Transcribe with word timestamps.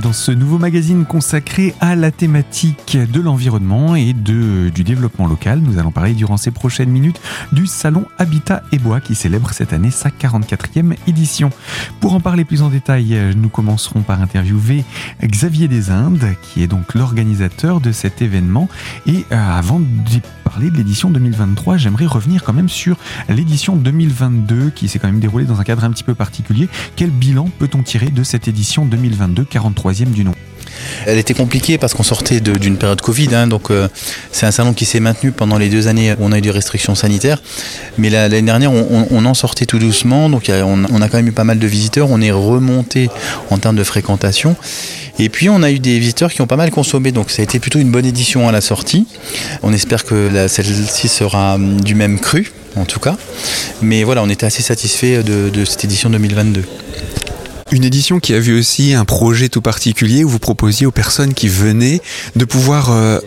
dans 0.00 0.12
ce 0.12 0.32
nouveau 0.32 0.58
magazine 0.58 1.04
consacré 1.04 1.74
à 1.80 1.96
la 1.96 2.10
thématique 2.10 2.96
de 2.96 3.20
l'environnement 3.20 3.94
et 3.94 4.12
de, 4.12 4.70
du 4.70 4.84
développement 4.84 5.26
local. 5.26 5.60
Nous 5.60 5.78
allons 5.78 5.90
parler 5.90 6.14
durant 6.14 6.36
ces 6.36 6.50
prochaines 6.50 6.88
minutes 6.88 7.20
du 7.52 7.66
Salon 7.66 8.06
Habitat 8.18 8.62
et 8.72 8.78
Bois 8.78 9.00
qui 9.00 9.14
célèbre 9.14 9.50
cette 9.52 9.72
année 9.72 9.90
sa 9.90 10.08
44e 10.08 10.94
édition. 11.06 11.50
Pour 12.00 12.14
en 12.14 12.20
parler 12.20 12.44
plus 12.44 12.62
en 12.62 12.68
détail, 12.68 13.34
nous 13.36 13.48
commencerons 13.48 14.02
par 14.02 14.20
interviewer 14.22 14.84
Xavier 15.22 15.68
Desindes 15.68 16.36
qui 16.42 16.62
est 16.62 16.68
donc 16.68 16.94
l'organisateur 16.94 17.80
de 17.80 17.92
cet 17.92 18.22
événement. 18.22 18.68
Et 19.06 19.24
euh, 19.32 19.58
avant 19.58 19.80
de 19.80 19.86
parler 20.44 20.70
de 20.70 20.76
l'édition 20.76 21.10
2023, 21.10 21.76
j'aimerais 21.76 22.06
revenir 22.06 22.42
quand 22.42 22.52
même 22.52 22.68
sur 22.68 22.96
l'édition 23.28 23.76
2022 23.76 24.70
qui 24.70 24.88
s'est 24.88 24.98
quand 24.98 25.08
même 25.08 25.20
déroulée 25.20 25.44
dans 25.44 25.60
un 25.60 25.64
cadre 25.64 25.84
un 25.84 25.90
petit 25.90 26.04
peu 26.04 26.14
particulier. 26.14 26.68
Quel 26.96 27.10
bilan 27.10 27.48
peut-on 27.58 27.82
tirer 27.82 28.10
de 28.10 28.22
cette 28.22 28.48
édition 28.48 28.84
2022, 28.84 29.44
43e 29.82 30.10
du 30.12 30.24
nom 30.24 30.34
elle 31.06 31.18
était 31.18 31.34
compliquée 31.34 31.78
parce 31.78 31.94
qu'on 31.94 32.02
sortait 32.02 32.40
d'une 32.40 32.76
période 32.76 33.00
Covid, 33.00 33.34
hein, 33.34 33.46
donc 33.46 33.70
euh, 33.70 33.88
c'est 34.30 34.46
un 34.46 34.50
salon 34.50 34.72
qui 34.72 34.84
s'est 34.84 35.00
maintenu 35.00 35.32
pendant 35.32 35.58
les 35.58 35.68
deux 35.68 35.88
années 35.88 36.12
où 36.12 36.16
on 36.20 36.32
a 36.32 36.38
eu 36.38 36.40
des 36.40 36.50
restrictions 36.50 36.94
sanitaires. 36.94 37.42
Mais 37.98 38.10
l'année 38.10 38.42
dernière, 38.42 38.72
on, 38.72 39.24
en 39.24 39.34
sortait 39.34 39.66
tout 39.66 39.78
doucement, 39.78 40.28
donc 40.28 40.50
on, 40.50 40.84
on, 40.90 41.02
a 41.02 41.08
quand 41.08 41.16
même 41.16 41.28
eu 41.28 41.32
pas 41.32 41.44
mal 41.44 41.58
de 41.58 41.66
visiteurs. 41.66 42.10
On 42.10 42.20
est 42.20 42.30
remonté 42.30 43.08
en 43.50 43.58
termes 43.58 43.76
de 43.76 43.84
fréquentation. 43.84 44.56
Et 45.18 45.28
puis 45.28 45.48
on 45.50 45.62
a 45.62 45.70
eu 45.70 45.78
des 45.78 45.98
visiteurs 45.98 46.32
qui 46.32 46.40
ont 46.40 46.46
pas 46.46 46.56
mal 46.56 46.70
consommé, 46.70 47.12
donc 47.12 47.30
ça 47.30 47.42
a 47.42 47.44
été 47.44 47.58
plutôt 47.58 47.78
une 47.78 47.90
bonne 47.90 48.06
édition 48.06 48.48
à 48.48 48.52
la 48.52 48.60
sortie. 48.60 49.06
On 49.62 49.72
espère 49.72 50.04
que 50.04 50.46
celle-ci 50.48 51.08
sera 51.08 51.54
hum, 51.54 51.80
du 51.80 51.94
même 51.94 52.18
cru, 52.18 52.50
en 52.76 52.84
tout 52.84 53.00
cas. 53.00 53.16
Mais 53.82 54.04
voilà, 54.04 54.22
on 54.22 54.28
était 54.28 54.46
assez 54.46 54.62
satisfait 54.62 55.22
de, 55.22 55.50
de 55.50 55.64
cette 55.64 55.84
édition 55.84 56.10
2022. 56.10 56.64
Une 57.72 57.84
édition 57.84 58.20
qui 58.20 58.34
a 58.34 58.38
vu 58.38 58.58
aussi 58.58 58.92
un 58.92 59.06
projet 59.06 59.48
tout 59.48 59.62
particulier 59.62 60.24
où 60.24 60.28
vous 60.28 60.38
proposiez 60.38 60.84
aux 60.84 60.90
personnes 60.90 61.32
qui 61.32 61.48
venaient 61.48 62.02
de 62.36 62.44
pouvoir 62.44 62.92
euh, 62.92 63.18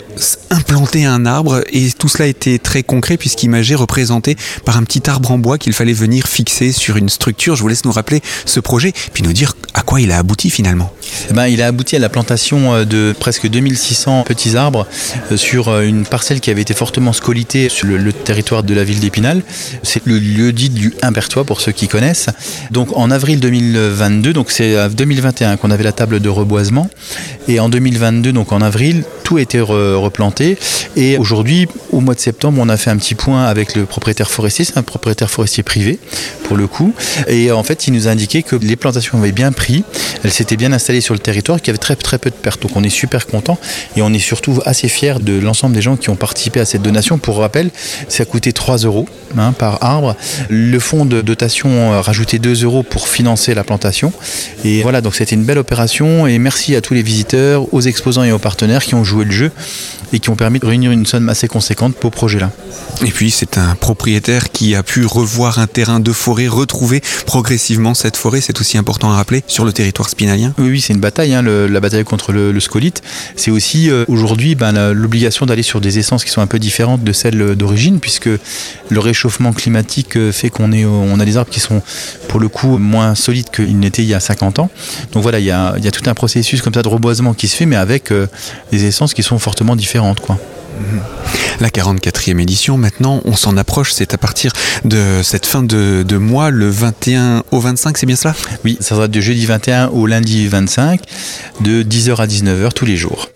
implanter 0.49 1.05
un 1.05 1.25
arbre 1.25 1.63
et 1.71 1.89
tout 1.91 2.08
cela 2.08 2.27
était 2.27 2.58
très 2.58 2.83
concret 2.83 3.17
puisqu'imagé 3.17 3.75
représenté 3.75 4.35
par 4.63 4.77
un 4.77 4.83
petit 4.83 5.09
arbre 5.09 5.31
en 5.31 5.38
bois 5.38 5.57
qu'il 5.57 5.73
fallait 5.73 5.94
venir 5.94 6.27
fixer 6.27 6.72
sur 6.72 6.97
une 6.97 7.09
structure. 7.09 7.55
Je 7.55 7.61
vous 7.61 7.67
laisse 7.67 7.85
nous 7.85 7.91
rappeler 7.91 8.22
ce 8.45 8.59
projet 8.59 8.94
puis 9.13 9.23
nous 9.23 9.33
dire 9.33 9.53
à 9.73 9.81
quoi 9.81 10.02
il 10.02 10.11
a 10.11 10.17
abouti 10.17 10.49
finalement. 10.49 10.91
Eh 11.30 11.33
ben, 11.33 11.47
il 11.47 11.61
a 11.61 11.67
abouti 11.67 11.95
à 11.95 11.99
la 11.99 12.09
plantation 12.09 12.73
euh, 12.73 12.85
de 12.85 13.13
presque 13.19 13.47
2600 13.47 14.23
petits 14.23 14.55
arbres 14.55 14.88
euh, 15.31 15.38
sur 15.38 15.80
une 15.81 16.05
parcelle 16.05 16.39
qui 16.39 16.50
avait 16.50 16.61
été 16.61 16.73
fortement 16.73 17.13
scolitée 17.13 17.69
sur 17.69 17.88
le, 17.88 18.13
territoire 18.13 18.63
de 18.63 18.73
la 18.73 18.83
ville 18.83 19.00
d'Épinal. 19.00 19.41
C'est 19.83 20.05
le 20.05 20.17
lieu 20.17 20.53
dit 20.53 20.69
du 20.69 20.94
Impertois 21.02 21.44
pour 21.44 21.61
ceux 21.61 21.72
qui 21.72 21.88
connaissent. 21.88 22.29
Donc 22.72 22.95
en 22.95 23.11
avril 23.11 23.39
2022, 23.39 24.33
donc 24.33 24.52
c'est 24.52 24.79
en 24.79 24.89
2021 24.89 25.57
qu'on 25.57 25.72
avait 25.72 25.83
la 25.83 25.91
table 25.91 26.19
de 26.19 26.29
reboisement. 26.29 26.89
Et 27.47 27.59
en 27.59 27.69
2022, 27.69 28.31
donc 28.31 28.52
en 28.52 28.61
avril, 28.61 29.03
tout 29.23 29.38
a 29.38 29.41
été 29.41 29.59
replanté. 30.06 30.58
Et 30.95 31.17
aujourd'hui, 31.17 31.67
au 31.92 32.00
mois 32.00 32.16
de 32.16 32.20
septembre, 32.20 32.59
on 32.61 32.70
a 32.70 32.78
fait 32.78 32.89
un 32.89 32.98
petit 32.98 33.16
point 33.16 33.45
avec 33.45 33.75
le 33.75 33.86
propriétaire 33.86 34.30
forestier. 34.30 34.66
C'est 34.66 34.78
un 34.78 34.84
propriétaire 34.84 35.30
forestier 35.30 35.64
privé, 35.64 36.00
pour 36.45 36.56
le 36.56 36.67
coup. 36.67 36.94
Et 37.28 37.52
en 37.52 37.64
fait, 37.64 37.88
il 37.88 37.94
nous 37.94 38.08
a 38.08 38.12
indiqué 38.12 38.44
que 38.44 38.56
les 38.56 38.75
plantations 38.75 39.17
avaient 39.17 39.31
bien 39.31 39.52
pris. 39.52 39.84
Elles 40.23 40.31
s'étaient 40.31 40.58
bien 40.58 40.72
installées 40.73 41.02
sur 41.02 41.14
le 41.14 41.20
territoire, 41.20 41.59
qu'il 41.59 41.67
y 41.67 41.72
avait 41.72 41.78
très, 41.78 41.95
très 41.95 42.17
peu 42.17 42.30
de 42.30 42.36
pertes. 42.36 42.62
Donc 42.62 42.72
on 42.75 42.84
est 42.84 42.89
super 42.89 43.28
content. 43.28 43.58
Et 43.95 44.02
on 44.02 44.14
est 44.14 44.20
surtout 44.20 44.62
assez 44.66 44.88
fiers 44.88 45.20
de 45.20 45.39
l'ensemble 45.39 45.75
des 45.75 45.81
gens 45.81 45.97
qui 45.97 46.09
ont 46.09 46.16
participé 46.16 46.59
à 46.59 46.66
cette 46.66 46.81
donation. 46.81 47.17
Pour 47.17 47.38
rappel, 47.38 47.69
ça 48.08 48.23
a 48.23 48.25
coûté 48.25 48.53
3 48.53 48.78
euros 48.78 49.08
hein, 49.38 49.52
par 49.52 49.84
arbre. 49.84 50.16
Le 50.50 50.80
fonds 50.80 51.06
de 51.06 51.22
dotation 51.22 51.94
a 51.94 52.02
rajouté 52.02 52.40
2 52.40 52.64
euros 52.64 52.84
pour 52.84 53.08
financer 53.08 53.53
la 53.53 53.64
plantation. 53.64 54.13
Et 54.63 54.81
voilà, 54.81 55.02
donc 55.02 55.16
c'était 55.16 55.35
une 55.35 55.44
belle 55.44 55.58
opération 55.58 56.28
et 56.28 56.38
merci 56.40 56.75
à 56.75 56.81
tous 56.81 56.94
les 56.94 57.03
visiteurs, 57.03 57.74
aux 57.74 57.81
exposants 57.81 58.24
et 58.24 58.31
aux 58.31 58.40
partenaires 58.40 58.84
qui 58.84 58.96
ont 58.96 59.03
joué 59.03 59.25
le 59.25 59.31
jeu 59.31 59.52
et 60.13 60.19
qui 60.19 60.29
ont 60.29 60.35
permis 60.35 60.59
de 60.59 60.66
réunir 60.66 60.91
une 60.91 61.06
somme 61.06 61.29
assez 61.29 61.47
conséquente 61.47 61.95
pour 61.95 62.11
ce 62.11 62.16
projet-là. 62.16 62.51
Et 63.06 63.11
puis 63.11 63.31
c'est 63.31 63.57
un 63.57 63.75
propriétaire 63.75 64.51
qui 64.51 64.75
a 64.75 64.83
pu 64.83 65.06
revoir 65.06 65.59
un 65.59 65.67
terrain 65.67 66.00
de 66.00 66.11
forêt, 66.11 66.47
retrouver 66.47 67.01
progressivement 67.25 67.94
cette 67.94 68.16
forêt, 68.16 68.41
c'est 68.41 68.59
aussi 68.61 68.78
important 68.78 69.11
à 69.11 69.16
rappeler, 69.16 69.44
sur 69.47 69.66
le 69.66 69.73
territoire 69.73 70.09
spinalien. 70.09 70.53
Oui, 70.57 70.69
oui 70.69 70.81
c'est 70.81 70.94
une 70.94 71.00
bataille, 71.00 71.34
hein, 71.34 71.41
la 71.41 71.79
bataille 71.79 72.03
contre 72.03 72.31
le, 72.31 72.59
scolite. 72.59 73.01
C'est 73.35 73.51
aussi 73.51 73.89
euh, 73.91 74.05
aujourd'hui 74.07 74.55
ben, 74.55 74.94
l'obligation 74.94 75.45
d'aller 75.45 75.61
sur 75.61 75.81
des 75.81 76.00
essences 76.00 76.23
qui 76.23 76.31
sont 76.31 76.41
un 76.41 76.47
peu 76.47 76.57
différentes 76.57 77.03
de 77.03 77.11
celles 77.11 77.55
d'origine, 77.55 78.00
puisque 78.00 78.29
le 78.89 79.00
réchauffement 79.00 79.51
climatique 79.51 80.16
euh, 80.16 80.31
fait 80.31 80.50
qu'on 80.50 80.72
on 80.73 81.19
a 81.19 81.25
des 81.25 81.38
arbres 81.38 81.51
qui 81.51 81.59
sont 81.59 81.81
pour 82.28 82.39
le 82.39 82.47
coup 82.47 82.78
moins 82.78 83.13
solides 83.16 83.50
qu'ils 83.50 83.78
n'étaient 83.78 84.03
il 84.03 84.09
y 84.09 84.13
a 84.13 84.19
50 84.19 84.59
ans. 84.59 84.69
Donc 85.11 85.23
voilà, 85.23 85.39
il 85.39 85.45
y 85.45 85.51
a, 85.51 85.75
tout 85.91 86.09
un 86.09 86.13
processus 86.13 86.61
comme 86.61 86.73
ça 86.73 86.81
de 86.81 86.88
reboisement 86.88 87.34
qui 87.34 87.47
se 87.47 87.55
fait, 87.55 87.66
mais 87.66 87.75
avec 87.75 88.11
euh, 88.11 88.28
des 88.72 88.85
essences 88.85 89.13
qui 89.13 89.23
sont 89.23 89.39
fortement 89.39 89.75
différentes. 89.75 89.84
Quoi. 90.22 90.38
Mhm. 90.79 91.01
La 91.62 91.69
44e 91.69 92.40
édition, 92.40 92.78
maintenant, 92.78 93.22
on 93.23 93.35
s'en 93.35 93.56
approche, 93.56 93.94
c'est 93.94 94.13
à 94.13 94.18
partir 94.18 94.51
de 94.84 95.22
cette 95.23 95.46
fin 95.46 95.63
de, 95.63 96.03
de, 96.03 96.18
mois, 96.18 96.50
le 96.50 96.69
21 96.69 97.44
au 97.51 97.59
25, 97.59 97.97
c'est 97.97 98.06
bien 98.06 98.18
cela? 98.18 98.35
Oui, 98.66 98.78
ça 98.81 98.96
sera 98.96 99.07
de 99.07 99.22
jeudi 99.22 99.46
21 99.46 99.88
au 99.88 100.06
lundi 100.06 100.47
25, 100.47 101.01
de 101.62 101.81
10h 101.84 102.18
à 102.18 102.28
19h 102.28 102.73
tous 102.73 102.85
les 102.85 102.97
jours. 102.97 103.29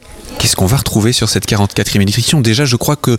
Qu'est-ce 0.50 0.56
qu'on 0.56 0.66
va 0.66 0.78
retrouver 0.78 1.14
sur 1.14 1.30
cette 1.30 1.48
44e 1.48 2.02
édition? 2.02 2.42
Déjà, 2.42 2.66
je 2.66 2.76
crois 2.76 2.96
que 2.96 3.16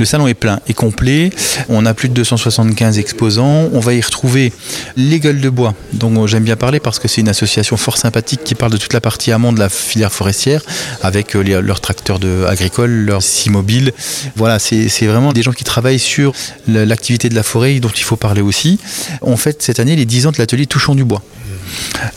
le 0.00 0.04
salon 0.04 0.26
est 0.26 0.34
plein 0.34 0.58
et 0.66 0.74
complet. 0.74 1.30
On 1.68 1.86
a 1.86 1.94
plus 1.94 2.08
de 2.08 2.14
275 2.14 2.98
exposants. 2.98 3.68
On 3.72 3.78
va 3.78 3.94
y 3.94 4.00
retrouver 4.00 4.52
les 4.96 5.20
gueules 5.20 5.40
de 5.40 5.50
bois, 5.50 5.74
dont 5.92 6.26
j'aime 6.26 6.42
bien 6.42 6.56
parler 6.56 6.80
parce 6.80 6.98
que 6.98 7.06
c'est 7.06 7.20
une 7.20 7.28
association 7.28 7.76
fort 7.76 7.96
sympathique 7.96 8.42
qui 8.42 8.56
parle 8.56 8.72
de 8.72 8.76
toute 8.76 8.92
la 8.92 9.00
partie 9.00 9.30
amont 9.30 9.52
de 9.52 9.60
la 9.60 9.68
filière 9.68 10.12
forestière 10.12 10.62
avec 11.04 11.36
euh, 11.36 11.60
leurs 11.62 11.80
tracteurs 11.80 12.18
de, 12.18 12.44
agricoles, 12.48 12.90
leurs 12.90 13.22
mobiles. 13.50 13.92
Voilà, 14.34 14.58
c'est 14.58 15.06
vraiment 15.06 15.32
des 15.32 15.42
gens 15.42 15.52
qui 15.52 15.62
travaillent 15.62 16.00
sur 16.00 16.32
l'activité 16.66 17.28
de 17.28 17.36
la 17.36 17.44
forêt 17.44 17.78
dont 17.78 17.92
il 17.96 18.02
faut 18.02 18.16
parler 18.16 18.42
aussi. 18.42 18.80
On 19.22 19.36
fête 19.36 19.62
cette 19.62 19.78
année 19.78 19.94
les 19.94 20.06
10 20.06 20.26
ans 20.26 20.32
de 20.32 20.38
l'atelier 20.38 20.66
Touchons 20.66 20.96
du 20.96 21.04
bois. 21.04 21.22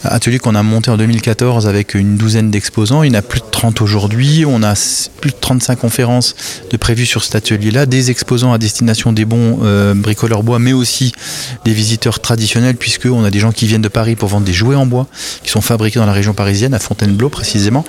Atelier 0.03 0.39
qu'on 0.39 0.55
a 0.55 0.63
monté 0.63 0.91
en 0.91 0.97
2014 0.97 1.67
avec 1.67 1.93
une 1.93 2.17
douzaine 2.17 2.51
d'exposants. 2.51 3.03
Il 3.03 3.11
y 3.11 3.15
en 3.15 3.19
a 3.19 3.21
plus 3.21 3.39
de 3.39 3.45
30 3.51 3.81
aujourd'hui. 3.81 4.45
On 4.47 4.63
a 4.63 4.73
plus 5.21 5.31
de 5.31 5.35
35 5.39 5.79
conférences 5.79 6.35
de 6.69 6.77
prévues 6.77 7.05
sur 7.05 7.23
cet 7.23 7.35
atelier-là. 7.35 7.85
Des 7.85 8.11
exposants 8.11 8.53
à 8.53 8.57
destination 8.57 9.13
des 9.13 9.25
bons 9.25 9.59
euh, 9.63 9.93
bricoleurs 9.93 10.43
bois, 10.43 10.59
mais 10.59 10.73
aussi 10.73 11.13
des 11.65 11.73
visiteurs 11.73 12.19
traditionnels, 12.19 12.75
puisqu'on 12.75 13.23
a 13.23 13.31
des 13.31 13.39
gens 13.39 13.51
qui 13.51 13.67
viennent 13.67 13.81
de 13.81 13.87
Paris 13.87 14.15
pour 14.15 14.29
vendre 14.29 14.45
des 14.45 14.53
jouets 14.53 14.75
en 14.75 14.85
bois, 14.85 15.07
qui 15.43 15.49
sont 15.49 15.61
fabriqués 15.61 15.99
dans 15.99 16.05
la 16.05 16.13
région 16.13 16.33
parisienne, 16.33 16.73
à 16.73 16.79
Fontainebleau 16.79 17.29
précisément. 17.29 17.85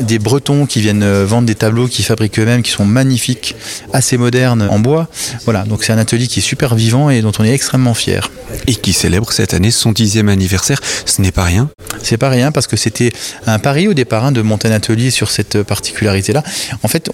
Des 0.00 0.18
Bretons 0.18 0.66
qui 0.66 0.80
viennent 0.80 1.02
euh, 1.02 1.24
vendre 1.26 1.46
des 1.46 1.54
tableaux 1.54 1.88
qu'ils 1.88 2.04
fabriquent 2.04 2.38
eux-mêmes, 2.38 2.62
qui 2.62 2.70
sont 2.70 2.84
magnifiques, 2.84 3.54
assez 3.92 4.16
modernes 4.16 4.66
en 4.70 4.78
bois. 4.78 5.08
Voilà, 5.44 5.64
donc 5.64 5.84
c'est 5.84 5.92
un 5.92 5.98
atelier 5.98 6.26
qui 6.26 6.40
est 6.40 6.42
super 6.42 6.74
vivant 6.74 7.10
et 7.10 7.22
dont 7.22 7.32
on 7.38 7.44
est 7.44 7.52
extrêmement 7.52 7.94
fier. 7.94 8.30
Et 8.66 8.74
qui 8.74 8.92
célèbre 8.92 9.32
cette 9.32 9.54
année 9.54 9.70
son 9.70 9.92
dixième 9.92 10.28
anniversaire. 10.28 10.80
Ce 11.06 11.20
n'est 11.22 11.32
pas 11.32 11.44
rien. 11.44 11.68
C'est 12.02 12.16
pas 12.16 12.30
rien 12.30 12.52
parce 12.52 12.66
que 12.66 12.76
c'était 12.76 13.12
un 13.46 13.58
pari 13.58 13.88
au 13.88 13.94
départ 13.94 14.24
hein, 14.24 14.32
de 14.32 14.42
monter 14.42 14.68
un 14.68 14.72
atelier 14.72 15.10
sur 15.10 15.30
cette 15.30 15.62
particularité-là. 15.62 16.42
En 16.82 16.88
fait, 16.88 17.10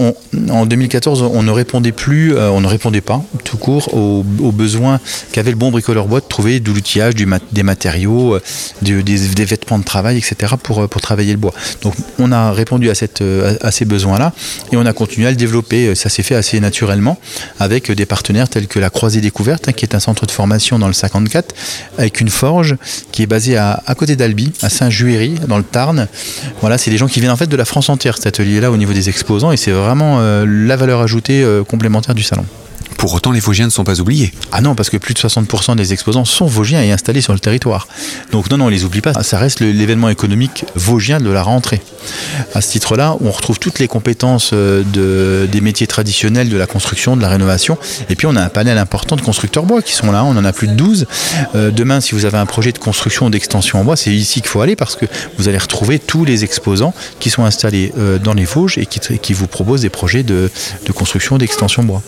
en 0.50 0.66
2014, 0.66 1.22
on 1.22 1.42
ne 1.42 1.50
répondait 1.50 1.92
plus, 1.92 2.34
euh, 2.34 2.50
on 2.50 2.60
ne 2.60 2.66
répondait 2.66 3.00
pas 3.00 3.22
tout 3.44 3.58
court 3.58 3.94
aux, 3.94 4.22
besoins 4.52 4.98
qu'avait 5.32 5.50
le 5.50 5.56
bon 5.56 5.70
bricoleur 5.70 6.06
bois 6.06 6.20
de 6.20 6.26
trouver 6.26 6.60
de 6.60 6.72
l'outillage, 6.72 7.14
des 7.14 7.62
matériaux, 7.62 8.34
euh, 8.34 8.42
des, 8.82 9.44
vêtements 9.44 9.78
de 9.78 9.84
travail, 9.84 10.18
etc. 10.18 10.54
pour, 10.62 10.82
euh, 10.82 10.86
pour 10.88 11.00
travailler 11.00 11.32
le 11.32 11.38
bois. 11.38 11.52
Donc, 11.82 11.94
on 12.18 12.32
a 12.32 12.52
répondu 12.52 12.90
à 12.90 12.94
ces 12.94 13.84
besoins-là 13.84 14.32
et 14.72 14.76
on 14.76 14.86
a 14.86 14.92
continué 14.92 15.26
à 15.26 15.30
le 15.30 15.36
développer. 15.36 15.94
Ça 15.94 16.08
s'est 16.08 16.22
fait 16.22 16.34
assez 16.34 16.60
naturellement 16.60 17.18
avec 17.58 17.90
des 17.90 18.06
partenaires 18.06 18.48
tels 18.48 18.66
que 18.66 18.78
la 18.78 18.90
Croisée 18.90 19.20
Découverte, 19.20 19.68
hein, 19.68 19.72
qui 19.72 19.84
est 19.84 19.94
un 19.94 20.00
centre 20.00 20.26
de 20.26 20.30
formation 20.30 20.78
dans 20.78 20.88
le 20.88 20.92
54, 20.92 21.54
avec 21.98 22.20
une 22.20 22.30
forge 22.30 22.76
qui 23.12 23.22
est 23.22 23.26
basée 23.26 23.56
à, 23.56 23.77
à 23.86 23.94
côté 23.94 24.16
d'Albi, 24.16 24.52
à 24.62 24.68
Saint-Juéry, 24.68 25.36
dans 25.46 25.58
le 25.58 25.64
Tarn. 25.64 26.08
Voilà, 26.60 26.78
c'est 26.78 26.90
des 26.90 26.96
gens 26.96 27.06
qui 27.06 27.20
viennent 27.20 27.32
en 27.32 27.36
fait 27.36 27.46
de 27.46 27.56
la 27.56 27.64
France 27.64 27.88
entière, 27.88 28.16
cet 28.16 28.26
atelier-là, 28.26 28.70
au 28.70 28.76
niveau 28.76 28.92
des 28.92 29.08
exposants, 29.08 29.52
et 29.52 29.56
c'est 29.56 29.70
vraiment 29.70 30.18
euh, 30.20 30.44
la 30.46 30.76
valeur 30.76 31.00
ajoutée 31.00 31.42
euh, 31.42 31.64
complémentaire 31.64 32.14
du 32.14 32.22
salon. 32.22 32.44
Pour 32.98 33.14
autant, 33.14 33.30
les 33.30 33.38
Vosgiens 33.38 33.66
ne 33.66 33.70
sont 33.70 33.84
pas 33.84 34.00
oubliés. 34.00 34.32
Ah 34.50 34.60
non, 34.60 34.74
parce 34.74 34.90
que 34.90 34.96
plus 34.96 35.14
de 35.14 35.20
60% 35.20 35.76
des 35.76 35.92
exposants 35.92 36.24
sont 36.24 36.46
Vosgiens 36.46 36.82
et 36.82 36.90
installés 36.90 37.20
sur 37.20 37.32
le 37.32 37.38
territoire. 37.38 37.86
Donc 38.32 38.50
non, 38.50 38.58
non, 38.58 38.66
on 38.66 38.68
les 38.68 38.84
oublie 38.84 39.00
pas. 39.00 39.14
Ça 39.22 39.38
reste 39.38 39.60
l'événement 39.60 40.08
économique 40.08 40.64
vosgien 40.74 41.20
de 41.20 41.30
la 41.30 41.44
rentrée. 41.44 41.80
À 42.54 42.60
ce 42.60 42.72
titre-là, 42.72 43.16
on 43.20 43.30
retrouve 43.30 43.60
toutes 43.60 43.78
les 43.78 43.86
compétences 43.86 44.50
euh, 44.52 44.82
de, 44.82 45.46
des 45.46 45.60
métiers 45.60 45.86
traditionnels 45.86 46.48
de 46.48 46.56
la 46.56 46.66
construction, 46.66 47.16
de 47.16 47.22
la 47.22 47.28
rénovation. 47.28 47.78
Et 48.10 48.16
puis 48.16 48.26
on 48.26 48.34
a 48.34 48.42
un 48.42 48.48
panel 48.48 48.78
important 48.78 49.14
de 49.14 49.20
constructeurs 49.20 49.64
bois 49.64 49.80
qui 49.80 49.92
sont 49.92 50.10
là. 50.10 50.24
On 50.24 50.36
en 50.36 50.44
a 50.44 50.52
plus 50.52 50.66
de 50.66 50.74
12. 50.74 51.06
Euh, 51.54 51.70
demain, 51.70 52.00
si 52.00 52.16
vous 52.16 52.24
avez 52.24 52.38
un 52.38 52.46
projet 52.46 52.72
de 52.72 52.78
construction 52.78 53.26
ou 53.26 53.30
d'extension 53.30 53.80
en 53.80 53.84
bois, 53.84 53.96
c'est 53.96 54.12
ici 54.12 54.40
qu'il 54.40 54.50
faut 54.50 54.60
aller 54.60 54.74
parce 54.74 54.96
que 54.96 55.06
vous 55.38 55.46
allez 55.46 55.58
retrouver 55.58 56.00
tous 56.00 56.24
les 56.24 56.42
exposants 56.42 56.92
qui 57.20 57.30
sont 57.30 57.44
installés 57.44 57.92
euh, 57.96 58.18
dans 58.18 58.34
les 58.34 58.44
Vosges 58.44 58.76
et 58.76 58.86
qui, 58.86 59.32
vous 59.34 59.46
proposent 59.46 59.82
des 59.82 59.88
projets 59.88 60.24
de 60.24 60.50
construction, 60.92 61.38
d'extension 61.38 61.84
bois. 61.84 62.02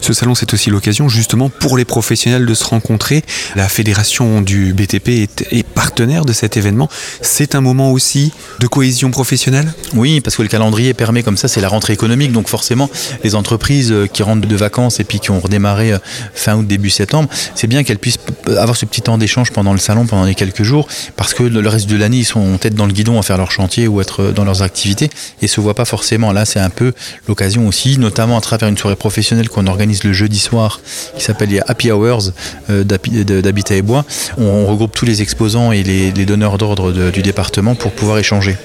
Ce 0.00 0.12
salon, 0.12 0.34
c'est 0.34 0.52
aussi 0.52 0.70
l'occasion 0.70 1.08
justement 1.08 1.48
pour 1.48 1.76
les 1.76 1.84
professionnels 1.84 2.46
de 2.46 2.54
se 2.54 2.64
rencontrer. 2.64 3.22
La 3.56 3.68
fédération 3.68 4.40
du 4.40 4.72
BTP 4.72 5.08
est, 5.08 5.64
partenaire 5.74 6.24
de 6.24 6.32
cet 6.32 6.56
événement. 6.56 6.88
C'est 7.20 7.54
un 7.54 7.60
moment 7.60 7.90
aussi 7.90 8.32
de 8.60 8.66
cohésion 8.66 9.10
professionnelle? 9.10 9.72
Oui, 9.94 10.20
parce 10.20 10.36
que 10.36 10.42
le 10.42 10.48
calendrier 10.48 10.94
permet 10.94 11.22
comme 11.22 11.36
ça, 11.36 11.48
c'est 11.48 11.60
la 11.60 11.68
rentrée 11.68 11.92
économique. 11.92 12.32
Donc 12.32 12.48
forcément, 12.48 12.88
les 13.22 13.34
entreprises 13.34 13.90
euh, 13.92 14.06
qui 14.06 14.22
rentrent 14.22 14.46
de 14.46 14.56
vacances 14.56 15.00
et 15.00 15.04
puis 15.04 15.20
qui 15.20 15.30
ont 15.30 15.40
redémarré 15.40 15.92
euh, 15.92 15.98
fin 16.34 16.56
août, 16.56 16.66
début 16.66 16.90
septembre, 16.90 17.28
c'est 17.54 17.66
bien 17.66 17.82
qu'elles 17.82 17.98
puissent 17.98 18.18
avoir 18.46 18.76
ce 18.76 18.86
petit 18.86 19.02
temps 19.02 19.18
d'échange 19.18 19.50
pendant 19.52 19.72
le 19.72 19.78
salon, 19.78 20.06
pendant 20.06 20.24
les 20.24 20.34
quelques 20.34 20.62
jours, 20.62 20.86
parce 21.16 21.34
que 21.34 21.42
le 21.42 21.68
reste 21.68 21.88
de 21.88 21.96
l'année, 21.96 22.18
ils 22.18 22.24
sont 22.24 22.56
tête 22.58 22.74
dans 22.74 22.86
le 22.86 22.92
guidon 22.92 23.18
à 23.18 23.22
faire 23.22 23.36
leur 23.36 23.50
chantier 23.50 23.88
ou 23.88 24.00
être 24.00 24.32
dans 24.32 24.44
leurs 24.44 24.62
activités 24.62 25.10
et 25.42 25.48
se 25.48 25.60
voient 25.60 25.74
pas 25.74 25.84
forcément. 25.84 26.32
Là, 26.32 26.44
c'est 26.44 26.60
un 26.60 26.70
peu 26.70 26.92
l'occasion 27.28 27.66
aussi, 27.66 27.98
notamment 27.98 28.38
à 28.38 28.40
travers 28.40 28.68
une 28.68 28.78
soirée 28.78 28.96
professionnelle 28.96 29.48
qu'on 29.48 29.66
organise 29.74 30.04
le 30.04 30.12
jeudi 30.12 30.38
soir, 30.38 30.80
qui 31.16 31.24
s'appelle 31.24 31.50
les 31.50 31.60
Happy 31.66 31.90
Hours 31.90 32.32
euh, 32.70 32.84
d'Habitat 32.84 33.74
et 33.74 33.82
Bois. 33.82 34.04
On 34.38 34.66
regroupe 34.66 34.94
tous 34.94 35.04
les 35.04 35.20
exposants 35.20 35.72
et 35.72 35.82
les, 35.82 36.12
les 36.12 36.26
donneurs 36.26 36.58
d'ordre 36.58 36.92
du 37.10 37.22
département 37.22 37.74
pour 37.74 37.92
pouvoir 37.92 38.18
échanger. 38.18 38.56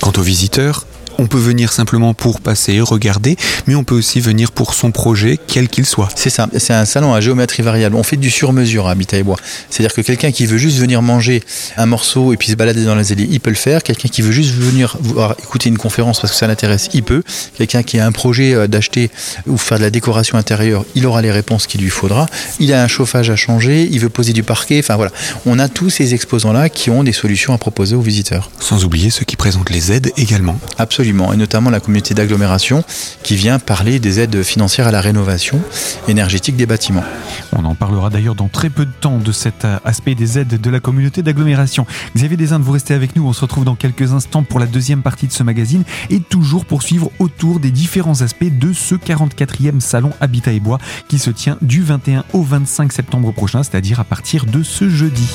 Quant 0.00 0.12
aux 0.16 0.22
visiteurs, 0.22 0.84
on 1.18 1.26
peut 1.26 1.38
venir 1.38 1.72
simplement 1.72 2.14
pour 2.14 2.40
passer, 2.40 2.80
regarder, 2.80 3.36
mais 3.66 3.74
on 3.74 3.84
peut 3.84 3.94
aussi 3.94 4.20
venir 4.20 4.52
pour 4.52 4.74
son 4.74 4.90
projet, 4.90 5.38
quel 5.46 5.68
qu'il 5.68 5.86
soit. 5.86 6.08
C'est 6.14 6.30
ça, 6.30 6.48
c'est 6.58 6.72
un 6.72 6.84
salon 6.84 7.14
à 7.14 7.20
géométrie 7.20 7.62
variable. 7.62 7.96
On 7.96 8.02
fait 8.02 8.16
du 8.16 8.30
sur-mesure 8.30 8.88
à 8.88 8.92
Habitat 8.92 9.18
et 9.18 9.22
Bois. 9.22 9.36
C'est-à-dire 9.70 9.94
que 9.94 10.00
quelqu'un 10.00 10.32
qui 10.32 10.46
veut 10.46 10.58
juste 10.58 10.78
venir 10.78 11.02
manger 11.02 11.42
un 11.76 11.86
morceau 11.86 12.32
et 12.32 12.36
puis 12.36 12.48
se 12.48 12.54
balader 12.54 12.84
dans 12.84 12.94
les 12.94 13.12
allées, 13.12 13.28
il 13.30 13.40
peut 13.40 13.50
le 13.50 13.56
faire. 13.56 13.82
Quelqu'un 13.82 14.08
qui 14.08 14.22
veut 14.22 14.32
juste 14.32 14.54
venir 14.54 14.96
voir, 15.00 15.36
écouter 15.42 15.68
une 15.68 15.78
conférence 15.78 16.20
parce 16.20 16.32
que 16.32 16.38
ça 16.38 16.46
l'intéresse, 16.46 16.88
il 16.94 17.02
peut. 17.02 17.22
Quelqu'un 17.56 17.82
qui 17.82 17.98
a 17.98 18.06
un 18.06 18.12
projet 18.12 18.54
euh, 18.54 18.66
d'acheter 18.66 19.10
ou 19.46 19.56
faire 19.56 19.78
de 19.78 19.82
la 19.82 19.90
décoration 19.90 20.38
intérieure, 20.38 20.84
il 20.94 21.06
aura 21.06 21.22
les 21.22 21.30
réponses 21.30 21.66
qu'il 21.66 21.80
lui 21.80 21.90
faudra. 21.90 22.26
Il 22.58 22.72
a 22.72 22.82
un 22.82 22.88
chauffage 22.88 23.30
à 23.30 23.36
changer, 23.36 23.88
il 23.90 24.00
veut 24.00 24.08
poser 24.08 24.32
du 24.32 24.42
parquet. 24.42 24.78
Enfin 24.78 24.96
voilà, 24.96 25.12
on 25.46 25.58
a 25.58 25.68
tous 25.68 25.90
ces 25.90 26.14
exposants-là 26.14 26.68
qui 26.68 26.90
ont 26.90 27.04
des 27.04 27.12
solutions 27.12 27.52
à 27.52 27.58
proposer 27.58 27.94
aux 27.94 28.00
visiteurs. 28.00 28.50
Sans 28.60 28.84
oublier 28.84 29.10
ceux 29.10 29.24
qui 29.24 29.36
présentent 29.36 29.70
les 29.70 29.92
aides 29.92 30.12
également. 30.16 30.58
Absolument 30.78 31.01
et 31.02 31.36
notamment 31.36 31.70
la 31.70 31.80
communauté 31.80 32.14
d'agglomération 32.14 32.84
qui 33.22 33.34
vient 33.34 33.58
parler 33.58 33.98
des 33.98 34.20
aides 34.20 34.42
financières 34.42 34.86
à 34.86 34.90
la 34.92 35.00
rénovation 35.00 35.60
énergétique 36.08 36.56
des 36.56 36.66
bâtiments. 36.66 37.04
On 37.52 37.64
en 37.64 37.74
parlera 37.74 38.10
d'ailleurs 38.10 38.34
dans 38.34 38.48
très 38.48 38.70
peu 38.70 38.84
de 38.84 38.92
temps 39.00 39.18
de 39.18 39.32
cet 39.32 39.66
aspect 39.84 40.14
des 40.14 40.38
aides 40.38 40.60
de 40.60 40.70
la 40.70 40.80
communauté 40.80 41.22
d'agglomération. 41.22 41.86
Xavier 42.16 42.36
Desindes, 42.36 42.62
vous 42.62 42.72
restez 42.72 42.94
avec 42.94 43.16
nous, 43.16 43.26
on 43.26 43.32
se 43.32 43.40
retrouve 43.40 43.64
dans 43.64 43.74
quelques 43.74 44.12
instants 44.12 44.42
pour 44.42 44.60
la 44.60 44.66
deuxième 44.66 45.02
partie 45.02 45.26
de 45.26 45.32
ce 45.32 45.42
magazine 45.42 45.84
et 46.10 46.20
toujours 46.20 46.64
poursuivre 46.64 47.10
autour 47.18 47.60
des 47.60 47.70
différents 47.70 48.22
aspects 48.22 48.44
de 48.44 48.72
ce 48.72 48.94
44e 48.94 49.80
salon 49.80 50.10
Habitat 50.20 50.52
et 50.52 50.60
Bois 50.60 50.78
qui 51.08 51.18
se 51.18 51.30
tient 51.30 51.58
du 51.62 51.82
21 51.82 52.24
au 52.32 52.42
25 52.42 52.92
septembre 52.92 53.32
prochain, 53.32 53.62
c'est-à-dire 53.62 54.00
à 54.00 54.04
partir 54.04 54.46
de 54.46 54.62
ce 54.62 54.88
jeudi. 54.88 55.28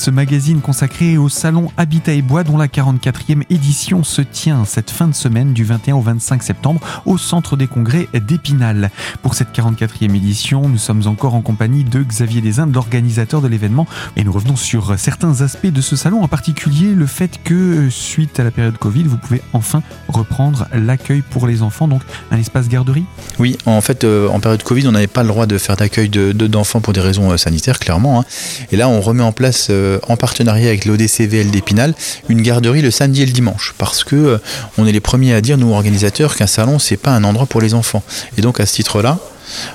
Ce 0.00 0.10
magazine 0.10 0.62
consacré 0.62 1.18
au 1.18 1.28
salon 1.28 1.70
Habitat 1.76 2.14
et 2.14 2.22
Bois 2.22 2.42
dont 2.42 2.56
la 2.56 2.68
44e 2.68 3.42
édition 3.50 4.02
se 4.02 4.22
tient 4.22 4.64
cette 4.64 4.90
fin 4.90 5.06
de 5.06 5.14
semaine 5.14 5.52
du 5.52 5.62
21 5.62 5.96
au 5.96 6.00
25 6.00 6.42
septembre 6.42 6.80
au 7.04 7.18
centre 7.18 7.54
des 7.54 7.66
congrès 7.66 8.08
d'Épinal. 8.14 8.90
Pour 9.20 9.34
cette 9.34 9.54
44e 9.54 10.16
édition, 10.16 10.70
nous 10.70 10.78
sommes 10.78 11.06
encore 11.06 11.34
en 11.34 11.42
compagnie 11.42 11.84
de 11.84 12.02
Xavier 12.02 12.40
Desindes, 12.40 12.74
l'organisateur 12.74 13.42
de 13.42 13.48
l'événement, 13.48 13.86
et 14.16 14.24
nous 14.24 14.32
revenons 14.32 14.56
sur 14.56 14.98
certains 14.98 15.42
aspects 15.42 15.66
de 15.66 15.82
ce 15.82 15.96
salon, 15.96 16.22
en 16.22 16.28
particulier 16.28 16.94
le 16.94 17.04
fait 17.04 17.38
que 17.44 17.90
suite 17.90 18.40
à 18.40 18.44
la 18.44 18.50
période 18.50 18.78
Covid, 18.78 19.02
vous 19.02 19.18
pouvez 19.18 19.42
enfin 19.52 19.82
reprendre 20.08 20.66
l'accueil 20.72 21.20
pour 21.20 21.46
les 21.46 21.60
enfants, 21.60 21.88
donc 21.88 22.00
un 22.30 22.38
espace 22.38 22.68
garderie? 22.68 23.04
Oui, 23.38 23.58
en 23.66 23.82
fait, 23.82 24.04
euh, 24.04 24.28
en 24.28 24.40
période 24.40 24.62
Covid, 24.62 24.88
on 24.88 24.92
n'avait 24.92 25.08
pas 25.08 25.24
le 25.24 25.28
droit 25.28 25.44
de 25.44 25.58
faire 25.58 25.76
d'accueil 25.76 26.08
d'enfants 26.08 26.78
de, 26.78 26.84
pour 26.84 26.94
des 26.94 27.02
raisons 27.02 27.30
euh, 27.30 27.36
sanitaires, 27.36 27.78
clairement. 27.78 28.20
Hein. 28.20 28.24
Et 28.72 28.76
là, 28.76 28.88
on 28.88 29.02
remet 29.02 29.22
en 29.22 29.32
place 29.32 29.68
euh, 29.68 29.89
euh, 29.90 29.98
en 30.08 30.16
partenariat 30.16 30.68
avec 30.68 30.84
l'ODCVL 30.84 31.50
d'Épinal 31.50 31.94
une 32.28 32.42
garderie 32.42 32.82
le 32.82 32.90
samedi 32.90 33.22
et 33.22 33.26
le 33.26 33.32
dimanche. 33.32 33.74
Parce 33.78 34.04
que 34.04 34.16
euh, 34.16 34.38
on 34.78 34.86
est 34.86 34.92
les 34.92 35.00
premiers 35.00 35.34
à 35.34 35.40
dire 35.40 35.58
nous 35.58 35.72
organisateurs 35.72 36.36
qu'un 36.36 36.46
salon 36.46 36.78
c'est 36.78 36.96
pas 36.96 37.10
un 37.10 37.24
endroit 37.24 37.46
pour 37.46 37.60
les 37.60 37.74
enfants. 37.74 38.02
Et 38.38 38.40
donc 38.40 38.60
à 38.60 38.66
ce 38.66 38.74
titre 38.74 39.02
là 39.02 39.18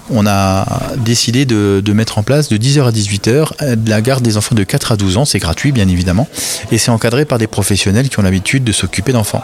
on 0.09 0.25
a 0.25 0.65
décidé 0.97 1.45
de, 1.45 1.81
de, 1.83 1.93
mettre 1.93 2.17
en 2.17 2.23
place 2.23 2.49
de 2.49 2.57
10h 2.57 2.87
à 2.87 2.91
18h 2.91 3.51
euh, 3.61 3.75
la 3.85 4.01
garde 4.01 4.23
des 4.23 4.37
enfants 4.37 4.55
de 4.55 4.63
4 4.63 4.93
à 4.93 4.97
12 4.97 5.17
ans, 5.17 5.25
c'est 5.25 5.39
gratuit 5.39 5.71
bien 5.71 5.87
évidemment, 5.87 6.27
et 6.71 6.77
c'est 6.77 6.91
encadré 6.91 7.25
par 7.25 7.37
des 7.37 7.47
professionnels 7.47 8.09
qui 8.09 8.19
ont 8.19 8.23
l'habitude 8.23 8.63
de 8.63 8.71
s'occuper 8.71 9.11
d'enfants. 9.11 9.43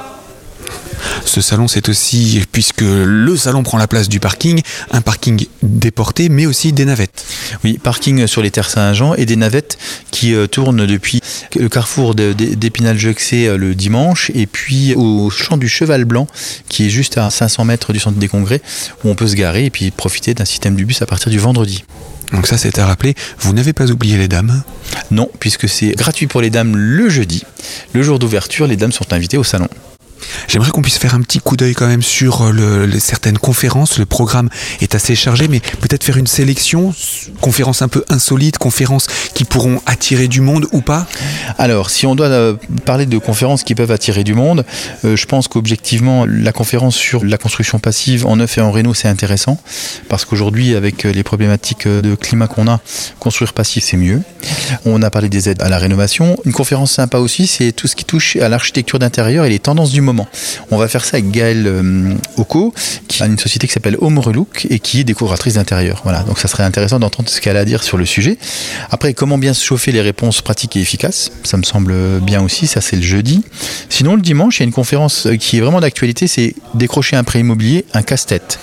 Ce 1.25 1.41
salon, 1.41 1.67
c'est 1.67 1.89
aussi, 1.89 2.43
puisque 2.51 2.81
le 2.81 3.35
salon 3.35 3.63
prend 3.63 3.77
la 3.77 3.87
place 3.87 4.09
du 4.09 4.19
parking, 4.19 4.61
un 4.91 5.01
parking 5.01 5.45
déporté, 5.63 6.29
mais 6.29 6.45
aussi 6.45 6.73
des 6.73 6.85
navettes. 6.85 7.25
Oui, 7.63 7.79
parking 7.81 8.27
sur 8.27 8.41
les 8.41 8.51
terres 8.51 8.69
Saint-Jean 8.69 9.13
et 9.15 9.25
des 9.25 9.35
navettes 9.35 9.77
qui 10.11 10.33
euh, 10.33 10.47
tournent 10.47 10.85
depuis 10.85 11.21
le 11.55 11.69
carrefour 11.69 12.15
d'Épinal-Juxé 12.15 13.47
euh, 13.47 13.57
le 13.57 13.75
dimanche 13.75 14.31
et 14.33 14.45
puis 14.45 14.93
au 14.95 15.29
champ 15.29 15.57
du 15.57 15.67
Cheval 15.67 16.05
Blanc 16.05 16.27
qui 16.69 16.85
est 16.85 16.89
juste 16.89 17.17
à 17.17 17.29
500 17.29 17.65
mètres 17.65 17.93
du 17.93 17.99
centre 17.99 18.17
des 18.17 18.27
congrès 18.27 18.61
où 19.03 19.09
on 19.09 19.15
peut 19.15 19.27
se 19.27 19.35
garer 19.35 19.65
et 19.65 19.69
puis 19.69 19.91
profiter 19.91 20.33
d'un 20.33 20.45
système 20.45 20.75
du 20.75 20.85
bus 20.85 21.01
à 21.01 21.05
partir 21.05 21.31
du 21.31 21.39
vendredi. 21.39 21.83
Donc 22.31 22.47
ça 22.47 22.57
c'est 22.57 22.79
à 22.79 22.85
rappeler, 22.85 23.15
vous 23.39 23.53
n'avez 23.53 23.73
pas 23.73 23.89
oublié 23.91 24.17
les 24.17 24.27
dames? 24.27 24.63
Non, 25.09 25.29
puisque 25.39 25.67
c'est 25.67 25.91
gratuit 25.91 26.27
pour 26.27 26.41
les 26.41 26.49
dames 26.49 26.75
le 26.75 27.09
jeudi. 27.09 27.43
Le 27.93 28.03
jour 28.03 28.19
d'ouverture, 28.19 28.67
les 28.67 28.77
dames 28.77 28.91
sont 28.91 29.11
invitées 29.13 29.37
au 29.37 29.43
salon. 29.43 29.67
J'aimerais 30.47 30.71
qu'on 30.71 30.81
puisse 30.81 30.97
faire 30.97 31.15
un 31.15 31.21
petit 31.21 31.39
coup 31.39 31.55
d'œil 31.55 31.73
quand 31.73 31.87
même 31.87 32.01
sur 32.01 32.43
euh, 32.43 32.87
certaines 32.99 33.37
conférences. 33.37 33.97
Le 33.97 34.05
programme 34.05 34.49
est 34.81 34.95
assez 34.95 35.15
chargé, 35.15 35.47
mais 35.47 35.59
peut-être 35.59 36.03
faire 36.03 36.17
une 36.17 36.27
sélection, 36.27 36.93
conférences 37.39 37.81
un 37.81 37.87
peu 37.87 38.03
insolites, 38.09 38.57
conférences 38.57 39.07
qui 39.33 39.45
pourront 39.45 39.81
attirer 39.85 40.27
du 40.27 40.41
monde 40.41 40.67
ou 40.71 40.81
pas? 40.81 41.07
Alors, 41.57 41.89
si 41.89 42.05
on 42.05 42.15
doit 42.15 42.27
euh, 42.27 42.55
parler 42.85 43.05
de 43.05 43.17
conférences 43.17 43.63
qui 43.63 43.75
peuvent 43.75 43.91
attirer 43.91 44.23
du 44.23 44.33
monde, 44.33 44.65
euh, 45.05 45.15
je 45.15 45.25
pense 45.25 45.47
qu'objectivement, 45.47 46.25
la 46.25 46.51
conférence 46.51 46.95
sur 46.95 47.23
la 47.23 47.37
construction 47.37 47.79
passive 47.79 48.25
en 48.25 48.37
neuf 48.37 48.57
et 48.57 48.61
en 48.61 48.71
réno, 48.71 48.93
c'est 48.93 49.07
intéressant, 49.07 49.59
parce 50.09 50.25
qu'aujourd'hui, 50.25 50.75
avec 50.75 51.03
les 51.03 51.23
problématiques 51.23 51.87
de 51.87 52.15
climat 52.15 52.47
qu'on 52.47 52.67
a, 52.67 52.79
construire 53.19 53.53
passif, 53.53 53.83
c'est 53.83 53.97
mieux. 53.97 54.21
On 54.85 55.01
a 55.01 55.09
parlé 55.09 55.29
des 55.29 55.49
aides 55.49 55.61
à 55.61 55.69
la 55.69 55.77
rénovation. 55.77 56.37
Une 56.45 56.53
conférence 56.53 56.91
sympa 56.91 57.17
aussi, 57.17 57.47
c'est 57.47 57.71
tout 57.71 57.87
ce 57.87 57.95
qui 57.95 58.05
touche 58.05 58.35
à 58.37 58.49
l'architecture 58.49 58.99
d'intérieur 58.99 59.45
et 59.45 59.49
les 59.49 59.59
tendances 59.59 59.91
du 59.91 60.01
moment. 60.01 60.27
On 60.69 60.77
va 60.77 60.87
faire 60.87 61.03
ça 61.03 61.17
avec 61.17 61.31
Gaëlle 61.31 61.67
euh, 61.67 62.13
Oko, 62.37 62.73
qui 63.07 63.23
a 63.23 63.25
une 63.25 63.37
société 63.37 63.67
qui 63.67 63.73
s'appelle 63.73 63.97
Home 63.99 64.19
Relook 64.19 64.67
et 64.69 64.79
qui 64.79 65.01
est 65.01 65.03
décoratrice 65.03 65.55
d'intérieur. 65.55 66.01
Voilà, 66.03 66.23
donc 66.23 66.39
ça 66.39 66.47
serait 66.47 66.63
intéressant 66.63 66.99
d'entendre 66.99 67.29
ce 67.29 67.41
qu'elle 67.41 67.57
a 67.57 67.61
à 67.61 67.65
dire 67.65 67.83
sur 67.83 67.97
le 67.97 68.05
sujet. 68.05 68.37
Après, 68.89 69.13
comment 69.13 69.37
bien 69.37 69.53
se 69.53 69.63
chauffer 69.63 69.91
les 69.91 70.01
réponses 70.01 70.41
pratiques 70.41 70.75
et 70.75 70.81
efficaces, 70.81 71.31
ça 71.43 71.57
me 71.57 71.63
semble 71.63 71.93
bien 72.21 72.41
aussi, 72.41 72.67
ça 72.67 72.81
c'est 72.81 72.95
le 72.95 73.01
jeudi. 73.01 73.43
Sinon, 73.89 74.15
le 74.15 74.21
dimanche, 74.21 74.57
il 74.57 74.59
y 74.61 74.63
a 74.63 74.65
une 74.65 74.73
conférence 74.73 75.27
qui 75.39 75.57
est 75.57 75.61
vraiment 75.61 75.79
d'actualité, 75.79 76.27
c'est 76.27 76.55
décrocher 76.73 77.15
un 77.15 77.23
prêt 77.23 77.39
immobilier, 77.39 77.85
un 77.93 78.01
casse-tête, 78.01 78.59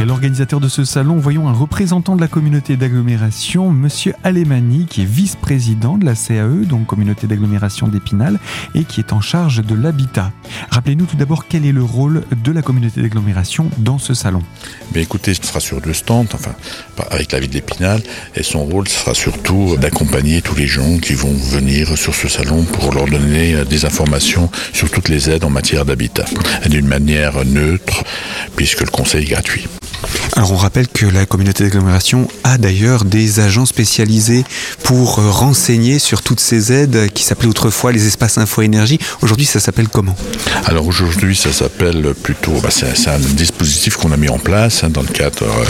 L'organisateur 0.05 0.61
de 0.61 0.69
ce 0.69 0.85
salon, 0.85 1.17
voyons 1.17 1.49
un 1.49 1.53
représentant 1.53 2.15
de 2.15 2.21
la 2.21 2.29
communauté 2.29 2.77
d'agglomération, 2.77 3.69
Monsieur 3.69 4.13
Alemani, 4.23 4.85
qui 4.89 5.01
est 5.01 5.05
vice-président 5.05 5.97
de 5.97 6.05
la 6.05 6.15
CAE, 6.15 6.65
donc 6.65 6.85
communauté 6.85 7.27
d'agglomération 7.27 7.89
d'Épinal, 7.89 8.39
et 8.75 8.85
qui 8.85 9.01
est 9.01 9.11
en 9.11 9.19
charge 9.19 9.61
de 9.61 9.75
l'habitat. 9.75 10.31
Rappelez-nous 10.71 11.05
tout 11.05 11.17
d'abord 11.17 11.47
quel 11.47 11.65
est 11.65 11.73
le 11.73 11.83
rôle 11.83 12.23
de 12.43 12.51
la 12.51 12.61
communauté 12.61 13.01
d'agglomération 13.01 13.69
dans 13.77 13.97
ce 13.97 14.13
salon. 14.13 14.41
Écoutez, 14.95 15.33
ce 15.33 15.43
sera 15.43 15.59
sur 15.59 15.81
deux 15.81 15.93
stands, 15.93 16.27
enfin, 16.33 16.53
avec 17.11 17.33
la 17.33 17.41
ville 17.41 17.49
d'Épinal, 17.49 18.01
et 18.35 18.43
son 18.43 18.63
rôle 18.63 18.87
sera 18.87 19.13
surtout 19.13 19.75
d'accompagner 19.77 20.41
tous 20.41 20.55
les 20.55 20.67
gens 20.67 20.97
qui 20.97 21.13
vont 21.13 21.33
venir 21.33 21.97
sur 21.97 22.15
ce 22.15 22.29
salon 22.29 22.63
pour 22.63 22.93
leur 22.93 23.05
donner 23.05 23.65
des 23.65 23.83
informations 23.83 24.49
sur 24.71 24.89
toutes 24.89 25.09
les 25.09 25.29
aides 25.29 25.43
en 25.43 25.49
matière 25.49 25.83
d'habitat, 25.83 26.25
d'une 26.69 26.87
manière 26.87 27.45
neutre, 27.45 28.03
puisque 28.55 28.81
le 28.81 28.91
conseil 28.91 29.23
est 29.23 29.29
gratuit. 29.29 29.67
Alors 30.39 30.53
on 30.53 30.55
rappelle 30.55 30.87
que 30.87 31.05
la 31.05 31.25
communauté 31.25 31.65
d'agglomération 31.65 32.29
a 32.45 32.57
d'ailleurs 32.57 33.03
des 33.03 33.41
agents 33.41 33.65
spécialisés 33.65 34.45
pour 34.85 35.19
euh, 35.19 35.29
renseigner 35.29 35.99
sur 35.99 36.21
toutes 36.21 36.39
ces 36.39 36.71
aides 36.71 37.11
qui 37.13 37.23
s'appelaient 37.23 37.49
autrefois 37.49 37.91
les 37.91 38.07
espaces 38.07 38.37
info-énergie. 38.37 38.99
Aujourd'hui 39.21 39.45
ça 39.45 39.59
s'appelle 39.59 39.89
comment? 39.89 40.15
Alors 40.63 40.87
aujourd'hui 40.87 41.35
ça 41.35 41.51
s'appelle 41.51 42.13
plutôt, 42.23 42.53
bah, 42.63 42.69
c'est 42.71 43.09
un 43.09 43.19
dispositif 43.19 43.97
qu'on 43.97 44.13
a 44.13 44.17
mis 44.17 44.29
en 44.29 44.39
place 44.39 44.85
hein, 44.85 44.89
dans 44.89 45.01
le 45.01 45.09
cadre 45.09 45.43
euh, 45.43 45.65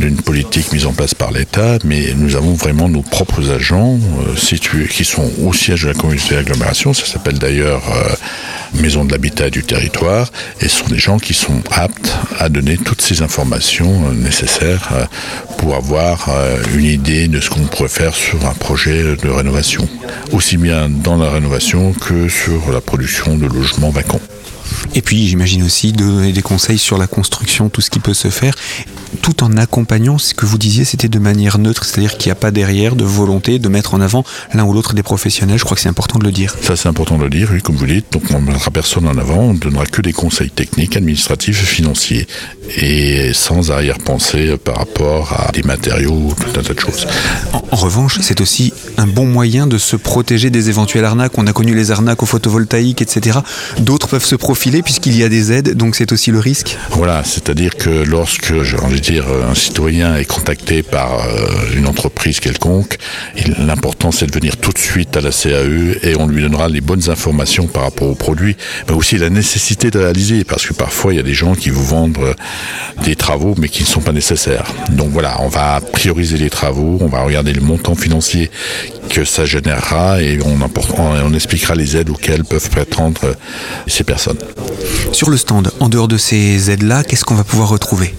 d'une 0.00 0.16
politique 0.16 0.72
mise 0.72 0.86
en 0.86 0.94
place 0.94 1.12
par 1.12 1.30
l'État, 1.30 1.76
mais 1.84 2.14
nous 2.16 2.34
avons 2.34 2.54
vraiment 2.54 2.88
nos 2.88 3.02
propres 3.02 3.50
agents 3.50 3.98
euh, 4.26 4.86
qui 4.86 5.04
sont 5.04 5.30
au 5.44 5.52
siège 5.52 5.82
de 5.82 5.88
la 5.88 5.94
communauté 5.94 6.34
d'agglomération. 6.34 6.94
Ça 6.94 7.04
s'appelle 7.04 7.38
d'ailleurs 7.38 7.82
Maison 8.74 9.04
de 9.04 9.12
l'habitat 9.12 9.50
du 9.50 9.62
territoire, 9.62 10.30
et 10.60 10.68
ce 10.68 10.78
sont 10.78 10.88
des 10.88 10.98
gens 10.98 11.18
qui 11.18 11.34
sont 11.34 11.62
aptes 11.70 12.14
à 12.38 12.48
donner 12.48 12.76
toutes 12.76 13.00
ces 13.00 13.22
informations 13.22 14.08
euh, 14.08 14.14
nécessaires 14.14 14.88
euh, 14.92 15.04
pour 15.58 15.74
avoir 15.74 16.28
euh, 16.28 16.62
une 16.74 16.84
idée 16.84 17.28
de 17.28 17.40
ce 17.40 17.50
qu'on 17.50 17.60
pourrait 17.60 17.88
faire 17.88 18.14
sur 18.14 18.46
un 18.46 18.54
projet 18.54 19.16
de 19.16 19.28
rénovation, 19.28 19.88
aussi 20.32 20.56
bien 20.56 20.88
dans 20.88 21.16
la 21.16 21.30
rénovation 21.30 21.92
que 21.92 22.28
sur 22.28 22.70
la 22.72 22.80
production 22.80 23.36
de 23.36 23.46
logements 23.46 23.90
vacants. 23.90 24.20
Et 24.94 25.02
puis 25.02 25.28
j'imagine 25.28 25.62
aussi 25.62 25.92
donner 25.92 26.32
des 26.32 26.42
conseils 26.42 26.78
sur 26.78 26.98
la 26.98 27.06
construction, 27.06 27.68
tout 27.68 27.80
ce 27.80 27.90
qui 27.90 28.00
peut 28.00 28.14
se 28.14 28.28
faire, 28.28 28.54
tout 29.22 29.42
en 29.42 29.56
accompagnant 29.56 30.18
ce 30.18 30.34
que 30.34 30.46
vous 30.46 30.58
disiez, 30.58 30.84
c'était 30.84 31.08
de 31.08 31.18
manière 31.18 31.58
neutre, 31.58 31.84
c'est-à-dire 31.84 32.16
qu'il 32.16 32.28
n'y 32.28 32.32
a 32.32 32.36
pas 32.36 32.50
derrière 32.50 32.96
de 32.96 33.04
volonté 33.04 33.58
de 33.58 33.68
mettre 33.68 33.94
en 33.94 34.00
avant 34.00 34.24
l'un 34.54 34.64
ou 34.64 34.72
l'autre 34.72 34.94
des 34.94 35.02
professionnels. 35.02 35.58
Je 35.58 35.64
crois 35.64 35.74
que 35.74 35.80
c'est 35.80 35.88
important 35.88 36.18
de 36.18 36.24
le 36.24 36.32
dire. 36.32 36.54
Ça 36.62 36.76
c'est 36.76 36.88
important 36.88 37.18
de 37.18 37.24
le 37.24 37.30
dire, 37.30 37.48
oui, 37.52 37.62
comme 37.62 37.76
vous 37.76 37.86
dites. 37.86 38.06
Donc 38.12 38.24
on 38.30 38.40
ne 38.40 38.46
mettra 38.46 38.70
personne 38.70 39.06
en 39.08 39.16
avant, 39.16 39.38
on 39.38 39.54
ne 39.54 39.58
donnera 39.58 39.86
que 39.86 40.02
des 40.02 40.12
conseils 40.12 40.50
techniques, 40.50 40.96
administratifs 40.96 41.62
et 41.62 41.66
financiers, 41.66 42.26
et 42.76 43.32
sans 43.34 43.70
arrière-pensée 43.70 44.56
par 44.58 44.76
rapport 44.76 45.32
à 45.32 45.52
des 45.52 45.62
matériaux, 45.62 46.34
tout 46.40 46.58
un 46.58 46.62
tas 46.62 46.74
de 46.74 46.80
choses. 46.80 47.06
En, 47.52 47.76
revanche, 47.76 48.18
c'est 48.20 48.40
aussi 48.40 48.72
un 48.98 49.06
bon 49.06 49.26
moyen 49.26 49.66
de 49.68 49.78
se 49.78 49.94
protéger 49.96 50.50
des 50.50 50.68
éventuelles 50.68 51.04
arnaques. 51.04 51.38
On 51.38 51.46
a 51.46 51.52
connu 51.52 51.74
les 51.74 51.92
arnaques 51.92 52.22
au 52.22 52.26
photovoltaïque, 52.26 53.00
etc. 53.00 53.38
D'autres 53.78 54.08
peuvent 54.08 54.24
se 54.24 54.34
profiler 54.34 54.82
puisqu'il 54.82 55.16
y 55.16 55.22
a 55.22 55.28
des 55.28 55.52
aides, 55.52 55.74
donc 55.76 55.94
c'est 55.94 56.10
aussi 56.12 56.32
le 56.32 56.40
risque. 56.40 56.76
Voilà, 56.90 57.22
c'est-à-dire 57.24 57.76
que 57.76 57.90
lorsque, 57.90 58.62
j'ai 58.62 58.76
envie 58.76 59.00
de 59.00 59.04
dire, 59.04 59.24
un 59.48 59.54
citoyen 59.54 60.16
est 60.16 60.24
contacté 60.24 60.82
par 60.82 61.20
euh, 61.20 61.76
une 61.76 61.86
entreprise 61.86 62.40
quelconque, 62.40 62.98
l'important 63.58 64.10
c'est 64.10 64.26
de 64.26 64.34
venir 64.34 64.56
tout 64.56 64.72
de 64.72 64.78
suite 64.78 65.16
à 65.16 65.20
la 65.20 65.30
CAE 65.30 65.98
et 66.02 66.16
on 66.18 66.26
lui 66.26 66.42
donnera 66.42 66.68
les 66.68 66.80
bonnes 66.80 67.08
informations 67.08 67.68
par 67.68 67.84
rapport 67.84 68.08
au 68.08 68.16
produit, 68.16 68.56
mais 68.88 68.94
aussi 68.94 69.16
la 69.16 69.30
nécessité 69.30 69.92
de 69.92 70.00
réaliser, 70.00 70.42
parce 70.42 70.66
que 70.66 70.74
parfois 70.74 71.12
il 71.12 71.16
y 71.16 71.20
a 71.20 71.24
des 71.24 71.34
gens 71.34 71.54
qui 71.54 71.70
vous 71.70 71.84
vendent 71.84 72.18
euh, 72.18 72.34
des 73.04 73.14
travaux 73.14 73.54
mais 73.58 73.68
qui 73.68 73.84
ne 73.84 73.88
sont 73.88 74.00
pas 74.00 74.12
nécessaires. 74.12 74.64
Donc 74.90 75.10
voilà, 75.10 75.40
on 75.42 75.48
va 75.48 75.80
prioriser 75.80 76.36
les 76.36 76.50
travaux, 76.50 76.98
on 77.00 77.06
va 77.06 77.22
regarder 77.22 77.52
le 77.52 77.60
montant 77.60 77.94
financier 77.94 78.50
que 79.10 79.24
ça 79.24 79.44
générera 79.44 80.22
et 80.22 80.38
on, 80.44 81.32
expliquera 81.34 81.74
les 81.74 81.96
aides 81.96 82.10
auxquelles 82.10 82.44
peuvent 82.44 82.70
prétendre 82.70 83.20
euh, 83.24 83.34
ces 83.86 84.04
personnes. 84.04 84.38
Sur 85.12 85.30
le 85.30 85.36
stand, 85.36 85.70
en 85.80 85.88
dehors 85.88 86.08
de 86.08 86.16
ces 86.16 86.70
aides-là, 86.70 87.04
qu'est-ce 87.04 87.24
qu'on 87.24 87.34
va 87.34 87.44
pouvoir 87.44 87.68
retrouver? 87.68 88.14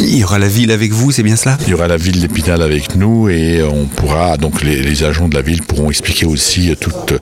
Il 0.00 0.18
y 0.18 0.24
aura 0.24 0.38
la 0.38 0.48
ville 0.48 0.70
avec 0.70 0.92
vous, 0.92 1.12
c'est 1.12 1.22
bien 1.22 1.36
cela? 1.36 1.56
Il 1.66 1.70
y 1.70 1.74
aura 1.74 1.86
la 1.86 1.96
ville 1.96 2.20
d'Épinal 2.20 2.62
avec 2.62 2.96
nous 2.96 3.28
et 3.28 3.62
on 3.62 3.86
pourra, 3.86 4.36
donc 4.36 4.62
les, 4.62 5.04
agents 5.04 5.28
de 5.28 5.34
la 5.34 5.42
ville 5.42 5.62
pourront 5.62 5.90
expliquer 5.90 6.26
aussi 6.26 6.74
toutes, 6.80 7.14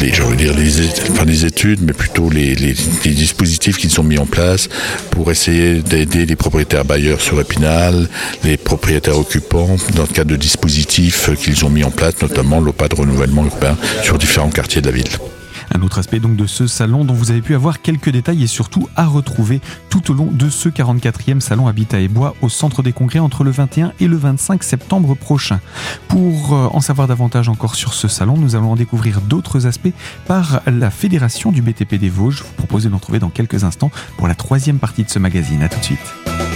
les, 0.00 0.10
dire, 0.10 0.54
les, 0.54 1.44
études, 1.44 1.80
mais 1.82 1.92
plutôt 1.92 2.28
les, 2.28 2.54
les, 2.54 2.74
dispositifs 3.12 3.76
qui 3.76 3.88
sont 3.88 4.02
mis 4.02 4.18
en 4.18 4.26
place 4.26 4.68
pour 5.10 5.30
essayer 5.30 5.80
d'aider 5.80 6.26
les 6.26 6.36
propriétaires 6.36 6.84
bailleurs 6.84 7.20
sur 7.20 7.40
Épinal, 7.40 8.08
les 8.44 8.56
propriétaires 8.56 9.18
occupants 9.18 9.76
dans 9.94 10.02
le 10.02 10.08
cadre 10.08 10.30
de 10.30 10.36
dispositifs 10.36 11.30
qu'ils 11.36 11.64
ont 11.64 11.70
mis 11.70 11.84
en 11.84 11.90
place, 11.90 12.14
notamment 12.20 12.60
l'OPA 12.60 12.88
de 12.88 12.96
renouvellement 12.96 13.44
urbain 13.44 13.76
sur 14.02 14.18
différents 14.18 14.50
quartiers 14.50 14.80
de 14.80 14.86
la 14.86 14.92
ville. 14.92 15.37
Un 15.74 15.82
autre 15.82 15.98
aspect 15.98 16.20
donc 16.20 16.36
de 16.36 16.46
ce 16.46 16.66
salon 16.66 17.04
dont 17.04 17.14
vous 17.14 17.30
avez 17.30 17.42
pu 17.42 17.54
avoir 17.54 17.82
quelques 17.82 18.10
détails 18.10 18.42
et 18.42 18.46
surtout 18.46 18.88
à 18.96 19.06
retrouver 19.06 19.60
tout 19.90 20.10
au 20.10 20.14
long 20.14 20.28
de 20.30 20.48
ce 20.48 20.68
44e 20.68 21.40
salon 21.40 21.66
Habitat 21.66 22.00
et 22.00 22.08
Bois 22.08 22.34
au 22.42 22.48
centre 22.48 22.82
des 22.82 22.92
congrès 22.92 23.18
entre 23.18 23.44
le 23.44 23.50
21 23.50 23.92
et 24.00 24.06
le 24.06 24.16
25 24.16 24.62
septembre 24.62 25.14
prochain. 25.14 25.60
Pour 26.08 26.54
euh, 26.54 26.68
en 26.72 26.80
savoir 26.80 27.08
davantage 27.08 27.48
encore 27.48 27.74
sur 27.74 27.94
ce 27.94 28.08
salon, 28.08 28.36
nous 28.36 28.56
allons 28.56 28.72
en 28.72 28.76
découvrir 28.76 29.20
d'autres 29.20 29.66
aspects 29.66 29.92
par 30.26 30.62
la 30.66 30.90
Fédération 30.90 31.52
du 31.52 31.62
BTP 31.62 31.96
des 31.96 32.08
Vosges. 32.08 32.38
Je 32.38 32.44
vous 32.44 32.52
propose 32.54 32.86
d'en 32.86 32.98
trouver 32.98 33.18
dans 33.18 33.30
quelques 33.30 33.64
instants 33.64 33.90
pour 34.16 34.28
la 34.28 34.34
troisième 34.34 34.78
partie 34.78 35.04
de 35.04 35.10
ce 35.10 35.18
magazine. 35.18 35.62
A 35.62 35.68
tout 35.68 35.78
de 35.78 35.84
suite. 35.84 36.47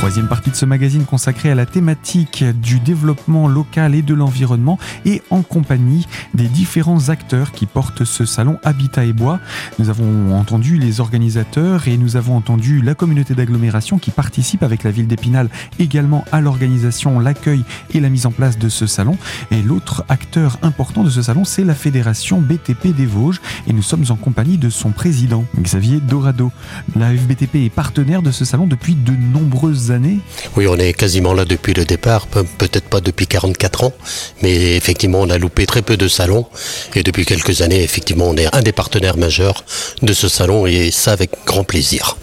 Troisième 0.00 0.28
partie 0.28 0.50
de 0.50 0.56
ce 0.56 0.64
magazine 0.64 1.04
consacré 1.04 1.50
à 1.50 1.54
la 1.54 1.66
thématique 1.66 2.42
du 2.42 2.80
développement 2.80 3.46
local 3.46 3.94
et 3.94 4.00
de 4.00 4.14
l'environnement 4.14 4.78
et 5.04 5.20
en 5.28 5.42
compagnie 5.42 6.06
des 6.32 6.46
différents 6.46 7.10
acteurs 7.10 7.52
qui 7.52 7.66
portent 7.66 8.06
ce 8.06 8.24
salon 8.24 8.58
Habitat 8.64 9.04
et 9.04 9.12
Bois. 9.12 9.40
Nous 9.78 9.90
avons 9.90 10.34
entendu 10.34 10.78
les 10.78 11.00
organisateurs 11.00 11.86
et 11.86 11.98
nous 11.98 12.16
avons 12.16 12.34
entendu 12.34 12.80
la 12.80 12.94
communauté 12.94 13.34
d'agglomération 13.34 13.98
qui 13.98 14.10
participe 14.10 14.62
avec 14.62 14.84
la 14.84 14.90
ville 14.90 15.06
d'Épinal 15.06 15.50
également 15.78 16.24
à 16.32 16.40
l'organisation, 16.40 17.20
l'accueil 17.20 17.62
et 17.92 18.00
la 18.00 18.08
mise 18.08 18.24
en 18.24 18.30
place 18.30 18.56
de 18.56 18.70
ce 18.70 18.86
salon. 18.86 19.18
Et 19.50 19.60
l'autre 19.60 20.06
acteur 20.08 20.56
important 20.62 21.04
de 21.04 21.10
ce 21.10 21.20
salon, 21.20 21.44
c'est 21.44 21.62
la 21.62 21.74
fédération 21.74 22.40
BTP 22.40 22.96
des 22.96 23.04
Vosges 23.04 23.42
et 23.66 23.74
nous 23.74 23.82
sommes 23.82 24.06
en 24.08 24.16
compagnie 24.16 24.56
de 24.56 24.70
son 24.70 24.92
président, 24.92 25.44
Xavier 25.60 26.00
Dorado. 26.00 26.50
La 26.96 27.14
FBTP 27.14 27.66
est 27.66 27.70
partenaire 27.74 28.22
de 28.22 28.30
ce 28.30 28.46
salon 28.46 28.66
depuis 28.66 28.94
de 28.94 29.12
nombreuses 29.12 29.89
oui, 30.56 30.66
on 30.68 30.76
est 30.76 30.92
quasiment 30.92 31.34
là 31.34 31.44
depuis 31.44 31.74
le 31.74 31.84
départ, 31.84 32.26
peut-être 32.26 32.88
pas 32.88 33.00
depuis 33.00 33.26
44 33.26 33.84
ans, 33.84 33.92
mais 34.42 34.76
effectivement, 34.76 35.20
on 35.20 35.30
a 35.30 35.38
loupé 35.38 35.66
très 35.66 35.82
peu 35.82 35.96
de 35.96 36.08
salons. 36.08 36.46
Et 36.94 37.02
depuis 37.02 37.24
quelques 37.24 37.62
années, 37.62 37.82
effectivement, 37.82 38.26
on 38.28 38.36
est 38.36 38.54
un 38.54 38.62
des 38.62 38.72
partenaires 38.72 39.16
majeurs 39.16 39.64
de 40.02 40.12
ce 40.12 40.28
salon 40.28 40.66
et 40.66 40.90
ça 40.90 41.12
avec 41.12 41.30
grand 41.46 41.64
plaisir 41.64 42.16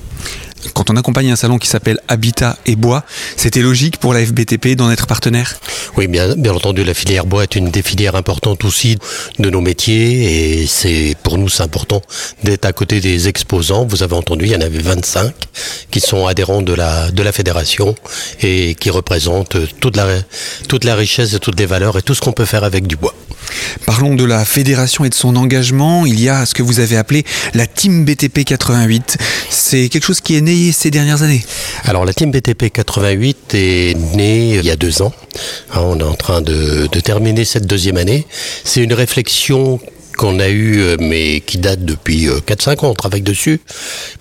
quand 0.74 0.90
on 0.90 0.96
accompagne 0.96 1.32
un 1.32 1.36
salon 1.36 1.58
qui 1.58 1.68
s'appelle 1.68 2.00
Habitat 2.08 2.58
et 2.66 2.76
Bois, 2.76 3.04
c'était 3.36 3.62
logique 3.62 3.98
pour 3.98 4.14
la 4.14 4.26
FBTP 4.26 4.76
d'en 4.76 4.92
être 4.92 5.08
partenaire? 5.08 5.60
Oui, 5.96 6.08
bien, 6.08 6.36
entendu, 6.54 6.84
la 6.84 6.94
filière 6.94 7.26
bois 7.26 7.44
est 7.44 7.56
une 7.56 7.70
des 7.70 7.82
filières 7.82 8.16
importantes 8.16 8.66
aussi 8.66 8.98
de 9.40 9.50
nos 9.50 9.62
métiers 9.62 10.62
et 10.62 10.68
c'est 10.68 11.16
pour 11.24 11.38
nous 11.38 11.50
c'est 11.50 11.64
important 11.64 12.02
d'être 12.44 12.66
à 12.66 12.74
côté 12.74 13.00
des 13.00 13.28
exposants. 13.28 13.86
Vous 13.86 14.04
avez 14.04 14.16
entendu, 14.16 14.46
il 14.46 14.52
y 14.52 14.56
en 14.56 14.62
avait 14.62 14.80
25 14.80 15.34
qui 15.92 16.00
sont 16.00 16.28
adhérents 16.28 16.62
de 16.62 16.74
la, 16.74 17.12
de 17.12 17.24
la 17.24 17.32
fédération 17.32 17.96
et 18.42 18.76
qui 18.76 18.90
représentent 18.90 19.58
toute 19.80 19.96
la, 19.96 20.08
toute 20.68 20.84
la 20.84 20.96
richesse 20.96 21.34
et 21.34 21.40
toutes 21.40 21.60
les 21.60 21.66
valeurs 21.66 21.98
et 21.98 22.02
tout 22.02 22.14
ce 22.14 22.22
qu'on 22.22 22.34
peut 22.34 22.46
faire 22.46 22.64
avec 22.64 22.88
du 22.88 22.96
bois. 22.96 23.14
Parlons 23.86 24.16
de 24.16 24.24
la 24.24 24.46
fédération 24.46 25.06
et 25.06 25.10
de 25.10 25.14
son 25.14 25.36
engagement. 25.36 26.06
Il 26.06 26.20
y 26.20 26.30
a 26.30 26.46
ce 26.46 26.54
que 26.54 26.64
vous 26.64 26.80
avez 26.80 26.98
appelé 26.98 27.24
la 27.54 27.68
Team 27.68 28.06
BTP 28.06 28.44
88. 28.46 29.18
C'est 29.50 29.90
quelque 29.90 30.06
chose 30.06 30.22
qui 30.22 30.36
est 30.36 30.42
né 30.42 30.72
ces 30.72 30.92
dernières 30.92 31.24
années 31.24 31.44
Alors 31.86 32.06
la 32.06 32.14
Team 32.14 32.32
BTP 32.32 32.72
88 32.72 33.54
est 33.54 33.98
née 34.16 34.56
il 34.56 34.66
y 34.66 34.72
a 34.72 34.76
deux 34.76 35.02
ans. 35.02 35.14
Hein, 35.74 35.82
on 35.84 36.00
est 36.00 36.04
en 36.04 36.16
train 36.16 36.42
de, 36.42 36.88
de 36.92 37.00
terminer 37.00 37.46
cette 37.46 37.66
deuxième 37.68 37.98
année. 37.98 38.26
C'est 38.64 38.82
une 38.82 38.94
réflexion 38.94 39.80
qu'on 40.18 40.40
a 40.40 40.50
eu, 40.50 40.82
euh, 40.82 40.98
mais 41.00 41.40
qui 41.42 41.58
date 41.60 41.86
depuis 41.86 42.28
4-5 42.28 42.70
euh, 42.84 42.88
ans, 42.88 42.92
on 42.92 42.94
travaille 42.94 43.22
dessus, 43.22 43.62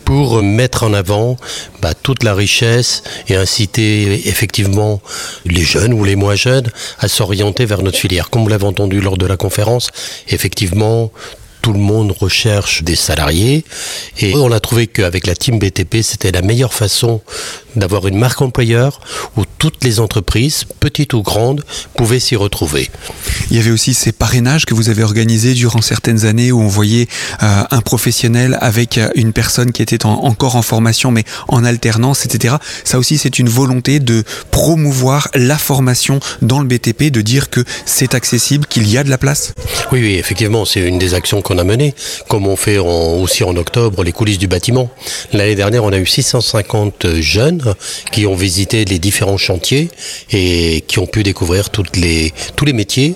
pour 0.04 0.42
mettre 0.42 0.84
en 0.84 0.92
avant 0.92 1.36
bah, 1.80 1.94
toute 1.94 2.22
la 2.22 2.34
richesse 2.34 3.02
et 3.28 3.34
inciter 3.34 4.28
effectivement 4.28 5.00
les 5.44 5.62
jeunes 5.62 5.92
ou 5.94 6.04
les 6.04 6.14
moins 6.14 6.36
jeunes 6.36 6.70
à 7.00 7.08
s'orienter 7.08 7.64
vers 7.64 7.82
notre 7.82 7.98
filière. 7.98 8.30
Comme 8.30 8.42
vous 8.42 8.48
l'avez 8.48 8.66
entendu 8.66 9.00
lors 9.00 9.16
de 9.16 9.26
la 9.26 9.36
conférence, 9.36 9.88
effectivement, 10.28 11.10
tout 11.62 11.72
le 11.72 11.80
monde 11.80 12.12
recherche 12.12 12.84
des 12.84 12.94
salariés 12.94 13.64
et 14.20 14.36
on 14.36 14.52
a 14.52 14.60
trouvé 14.60 14.86
qu'avec 14.86 15.26
la 15.26 15.34
team 15.34 15.58
BTP, 15.58 16.02
c'était 16.02 16.30
la 16.30 16.42
meilleure 16.42 16.72
façon 16.72 17.22
d'avoir 17.76 18.06
une 18.06 18.18
marque 18.18 18.42
employeur 18.42 19.00
où 19.36 19.42
toutes 19.58 19.84
les 19.84 20.00
entreprises, 20.00 20.64
petites 20.80 21.14
ou 21.14 21.22
grandes, 21.22 21.64
pouvaient 21.96 22.20
s'y 22.20 22.36
retrouver. 22.36 22.90
Il 23.50 23.56
y 23.56 23.60
avait 23.60 23.70
aussi 23.70 23.94
ces 23.94 24.12
parrainages 24.12 24.64
que 24.64 24.74
vous 24.74 24.88
avez 24.88 25.02
organisés 25.02 25.54
durant 25.54 25.82
certaines 25.82 26.24
années 26.24 26.52
où 26.52 26.60
on 26.60 26.68
voyait 26.68 27.08
euh, 27.42 27.62
un 27.70 27.80
professionnel 27.80 28.58
avec 28.60 28.98
euh, 28.98 29.08
une 29.14 29.32
personne 29.32 29.72
qui 29.72 29.82
était 29.82 30.04
encore 30.06 30.56
en 30.56 30.62
formation 30.62 31.10
mais 31.10 31.24
en 31.48 31.64
alternance, 31.64 32.24
etc. 32.24 32.56
Ça 32.84 32.98
aussi, 32.98 33.18
c'est 33.18 33.38
une 33.38 33.48
volonté 33.48 34.00
de 34.00 34.24
promouvoir 34.50 35.28
la 35.34 35.58
formation 35.58 36.20
dans 36.42 36.60
le 36.60 36.66
BTP, 36.66 37.10
de 37.10 37.20
dire 37.20 37.50
que 37.50 37.60
c'est 37.84 38.14
accessible, 38.14 38.66
qu'il 38.66 38.88
y 38.88 38.98
a 38.98 39.04
de 39.04 39.10
la 39.10 39.18
place. 39.18 39.54
Oui, 39.92 40.00
oui, 40.00 40.14
effectivement, 40.14 40.64
c'est 40.64 40.80
une 40.80 40.98
des 40.98 41.14
actions 41.14 41.42
qu'on 41.42 41.58
a 41.58 41.64
menées, 41.64 41.94
comme 42.28 42.46
on 42.46 42.56
fait 42.56 42.78
aussi 42.78 43.44
en 43.44 43.56
octobre 43.56 44.02
les 44.02 44.12
coulisses 44.12 44.38
du 44.38 44.48
bâtiment. 44.48 44.90
L'année 45.32 45.54
dernière, 45.54 45.84
on 45.84 45.92
a 45.92 45.98
eu 45.98 46.06
650 46.06 47.20
jeunes 47.20 47.65
qui 48.12 48.26
ont 48.26 48.34
visité 48.34 48.84
les 48.84 48.98
différents 48.98 49.36
chantiers 49.36 49.90
et 50.32 50.84
qui 50.86 50.98
ont 50.98 51.06
pu 51.06 51.22
découvrir 51.22 51.68
les, 51.94 52.32
tous 52.56 52.64
les 52.64 52.72
métiers 52.72 53.14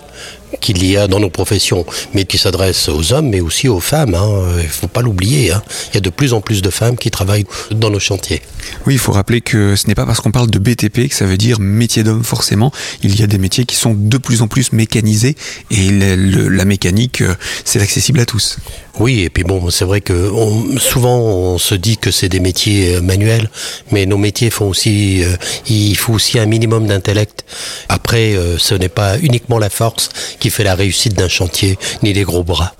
qu'il 0.60 0.84
y 0.84 0.96
a 0.96 1.06
dans 1.06 1.20
nos 1.20 1.30
professions, 1.30 1.86
mais 2.14 2.24
qui 2.24 2.38
s'adressent 2.38 2.88
aux 2.88 3.12
hommes, 3.12 3.28
mais 3.28 3.40
aussi 3.40 3.68
aux 3.68 3.80
femmes. 3.80 4.14
Hein. 4.14 4.44
Il 4.58 4.64
ne 4.64 4.68
faut 4.68 4.88
pas 4.88 5.02
l'oublier. 5.02 5.52
Hein. 5.52 5.62
Il 5.90 5.94
y 5.94 5.98
a 5.98 6.00
de 6.00 6.10
plus 6.10 6.32
en 6.32 6.40
plus 6.40 6.62
de 6.62 6.70
femmes 6.70 6.96
qui 6.96 7.10
travaillent 7.10 7.46
dans 7.70 7.90
nos 7.90 8.00
chantiers. 8.00 8.42
Oui, 8.86 8.94
il 8.94 8.98
faut 8.98 9.12
rappeler 9.12 9.40
que 9.40 9.76
ce 9.76 9.86
n'est 9.86 9.94
pas 9.94 10.06
parce 10.06 10.20
qu'on 10.20 10.32
parle 10.32 10.50
de 10.50 10.58
BTP 10.58 11.08
que 11.08 11.14
ça 11.14 11.26
veut 11.26 11.36
dire 11.36 11.60
métier 11.60 12.02
d'homme 12.02 12.24
forcément. 12.24 12.72
Il 13.02 13.18
y 13.18 13.22
a 13.22 13.26
des 13.26 13.38
métiers 13.38 13.64
qui 13.64 13.76
sont 13.76 13.94
de 13.94 14.18
plus 14.18 14.42
en 14.42 14.48
plus 14.48 14.72
mécanisés 14.72 15.36
et 15.70 15.90
la 15.90 16.64
mécanique, 16.64 17.22
euh, 17.22 17.34
c'est 17.64 17.80
accessible 17.80 18.20
à 18.20 18.26
tous. 18.26 18.58
Oui, 18.98 19.20
et 19.20 19.30
puis 19.30 19.44
bon, 19.44 19.70
c'est 19.70 19.84
vrai 19.84 20.00
que 20.00 20.30
souvent 20.78 21.18
on 21.18 21.58
se 21.58 21.74
dit 21.74 21.96
que 21.96 22.10
c'est 22.10 22.28
des 22.28 22.40
métiers 22.40 22.96
euh, 22.96 23.00
manuels, 23.00 23.48
mais 23.92 24.04
nos 24.04 24.18
métiers 24.18 24.50
font 24.50 24.68
aussi, 24.68 25.22
euh, 25.22 25.36
il 25.68 25.96
faut 25.96 26.12
aussi 26.12 26.38
un 26.38 26.46
minimum 26.46 26.86
d'intellect. 26.86 27.44
Après, 27.88 28.34
ce 28.58 28.74
n'est 28.74 28.88
pas 28.88 29.18
uniquement 29.18 29.58
la 29.58 29.70
force 29.70 30.10
qui 30.38 30.50
fait 30.50 30.64
la 30.64 30.74
réussite 30.74 31.14
d'un 31.14 31.28
chantier, 31.28 31.78
ni 32.02 32.12
les 32.12 32.22
gros 32.22 32.44
bras. 32.44 32.74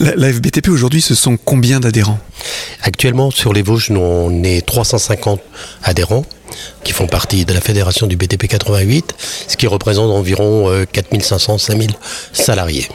La, 0.00 0.32
FBTP 0.32 0.68
aujourd'hui, 0.68 1.00
ce 1.00 1.14
sont 1.14 1.36
combien 1.36 1.80
d'adhérents? 1.80 2.18
Actuellement, 2.82 3.30
sur 3.30 3.52
les 3.52 3.62
Vosges, 3.62 3.90
nous, 3.90 4.00
on 4.00 4.42
est 4.42 4.64
350 4.64 5.40
adhérents 5.82 6.24
qui 6.84 6.92
font 6.92 7.06
partie 7.06 7.44
de 7.44 7.52
la 7.52 7.60
fédération 7.60 8.06
du 8.06 8.16
BTP 8.16 8.46
88, 8.46 9.14
ce 9.48 9.56
qui 9.56 9.66
représente 9.66 10.10
environ 10.10 10.70
4500-5000 10.84 11.90
euh, 11.90 11.94
salariés. 12.32 12.88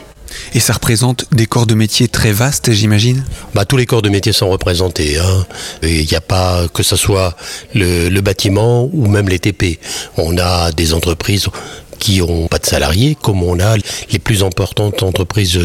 Et 0.54 0.60
ça 0.60 0.72
représente 0.72 1.24
des 1.32 1.46
corps 1.46 1.66
de 1.66 1.74
métier 1.74 2.06
très 2.06 2.30
vastes, 2.30 2.70
j'imagine 2.70 3.24
bah, 3.54 3.64
Tous 3.64 3.76
les 3.76 3.86
corps 3.86 4.02
de 4.02 4.08
métier 4.08 4.32
sont 4.32 4.48
représentés. 4.48 5.18
Hein. 5.18 5.46
Il 5.82 6.06
n'y 6.06 6.14
a 6.14 6.20
pas 6.20 6.68
que 6.72 6.84
ce 6.84 6.94
soit 6.94 7.36
le, 7.74 8.08
le, 8.08 8.20
bâtiment 8.20 8.88
ou 8.92 9.08
même 9.08 9.28
les 9.28 9.40
TP. 9.40 9.80
On 10.16 10.38
a 10.38 10.70
des 10.70 10.94
entreprises 10.94 11.48
qui 11.98 12.18
n'ont 12.20 12.48
pas 12.48 12.58
de 12.58 12.66
salariés, 12.66 13.16
comme 13.20 13.42
on 13.42 13.60
a 13.60 13.76
les 13.76 14.18
plus 14.18 14.42
importantes 14.42 15.02
entreprises 15.02 15.58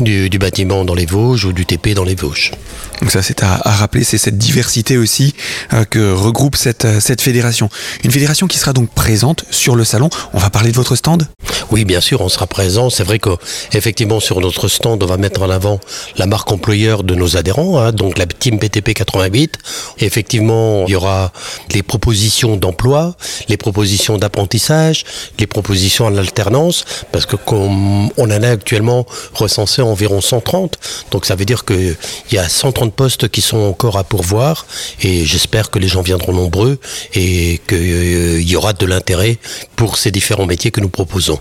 du, 0.00 0.38
bâtiment 0.38 0.84
dans 0.84 0.94
les 0.94 1.06
Vosges 1.06 1.44
ou 1.46 1.52
du 1.52 1.66
TP 1.66 1.94
dans 1.94 2.04
les 2.04 2.14
Vosges. 2.14 2.52
Donc 3.00 3.10
ça, 3.10 3.22
c'est 3.22 3.42
à, 3.42 3.60
rappeler, 3.64 4.04
c'est 4.04 4.18
cette 4.18 4.38
diversité 4.38 4.96
aussi 4.96 5.34
euh, 5.72 5.84
que 5.84 6.12
regroupe 6.12 6.56
cette, 6.56 6.84
euh, 6.84 7.00
cette 7.00 7.20
fédération. 7.20 7.68
Une 8.04 8.10
fédération 8.10 8.46
qui 8.46 8.58
sera 8.58 8.72
donc 8.72 8.90
présente 8.90 9.44
sur 9.50 9.76
le 9.76 9.84
salon. 9.84 10.10
On 10.32 10.38
va 10.38 10.50
parler 10.50 10.70
de 10.70 10.76
votre 10.76 10.96
stand? 10.96 11.26
Oui, 11.70 11.84
bien 11.84 12.00
sûr, 12.00 12.20
on 12.20 12.28
sera 12.28 12.46
présent. 12.46 12.90
C'est 12.90 13.04
vrai 13.04 13.18
qu'effectivement, 13.18 14.20
sur 14.20 14.40
notre 14.40 14.68
stand, 14.68 15.02
on 15.02 15.06
va 15.06 15.16
mettre 15.16 15.42
en 15.42 15.50
avant 15.50 15.80
la 16.16 16.26
marque 16.26 16.50
employeur 16.50 17.04
de 17.04 17.14
nos 17.14 17.36
adhérents, 17.36 17.78
hein, 17.78 17.92
donc 17.92 18.18
la 18.18 18.26
Team 18.26 18.58
PTP 18.58 18.94
88. 18.94 19.58
effectivement, 19.98 20.84
il 20.86 20.92
y 20.92 20.96
aura 20.96 21.32
les 21.72 21.82
propositions 21.82 22.56
d'emploi, 22.56 23.16
les 23.48 23.56
propositions 23.56 24.18
d'apprentissage, 24.18 25.04
les 25.38 25.46
propositions 25.46 25.67
en 26.00 26.16
alternance, 26.16 26.84
parce 27.12 27.26
que 27.26 27.36
on 27.50 28.10
en 28.16 28.30
a 28.30 28.48
actuellement 28.48 29.06
recensé 29.34 29.82
environ 29.82 30.20
130, 30.20 30.78
donc 31.10 31.26
ça 31.26 31.34
veut 31.34 31.44
dire 31.44 31.64
qu'il 31.64 31.96
y 32.32 32.38
a 32.38 32.48
130 32.48 32.94
postes 32.94 33.28
qui 33.28 33.40
sont 33.40 33.58
encore 33.58 33.98
à 33.98 34.04
pourvoir, 34.04 34.66
et 35.02 35.24
j'espère 35.24 35.70
que 35.70 35.78
les 35.78 35.88
gens 35.88 36.02
viendront 36.02 36.32
nombreux 36.32 36.78
et 37.14 37.60
qu'il 37.66 37.78
euh, 37.78 38.42
y 38.42 38.56
aura 38.56 38.72
de 38.72 38.86
l'intérêt 38.86 39.38
pour 39.76 39.96
ces 39.96 40.10
différents 40.10 40.46
métiers 40.46 40.70
que 40.70 40.80
nous 40.80 40.88
proposons. 40.88 41.38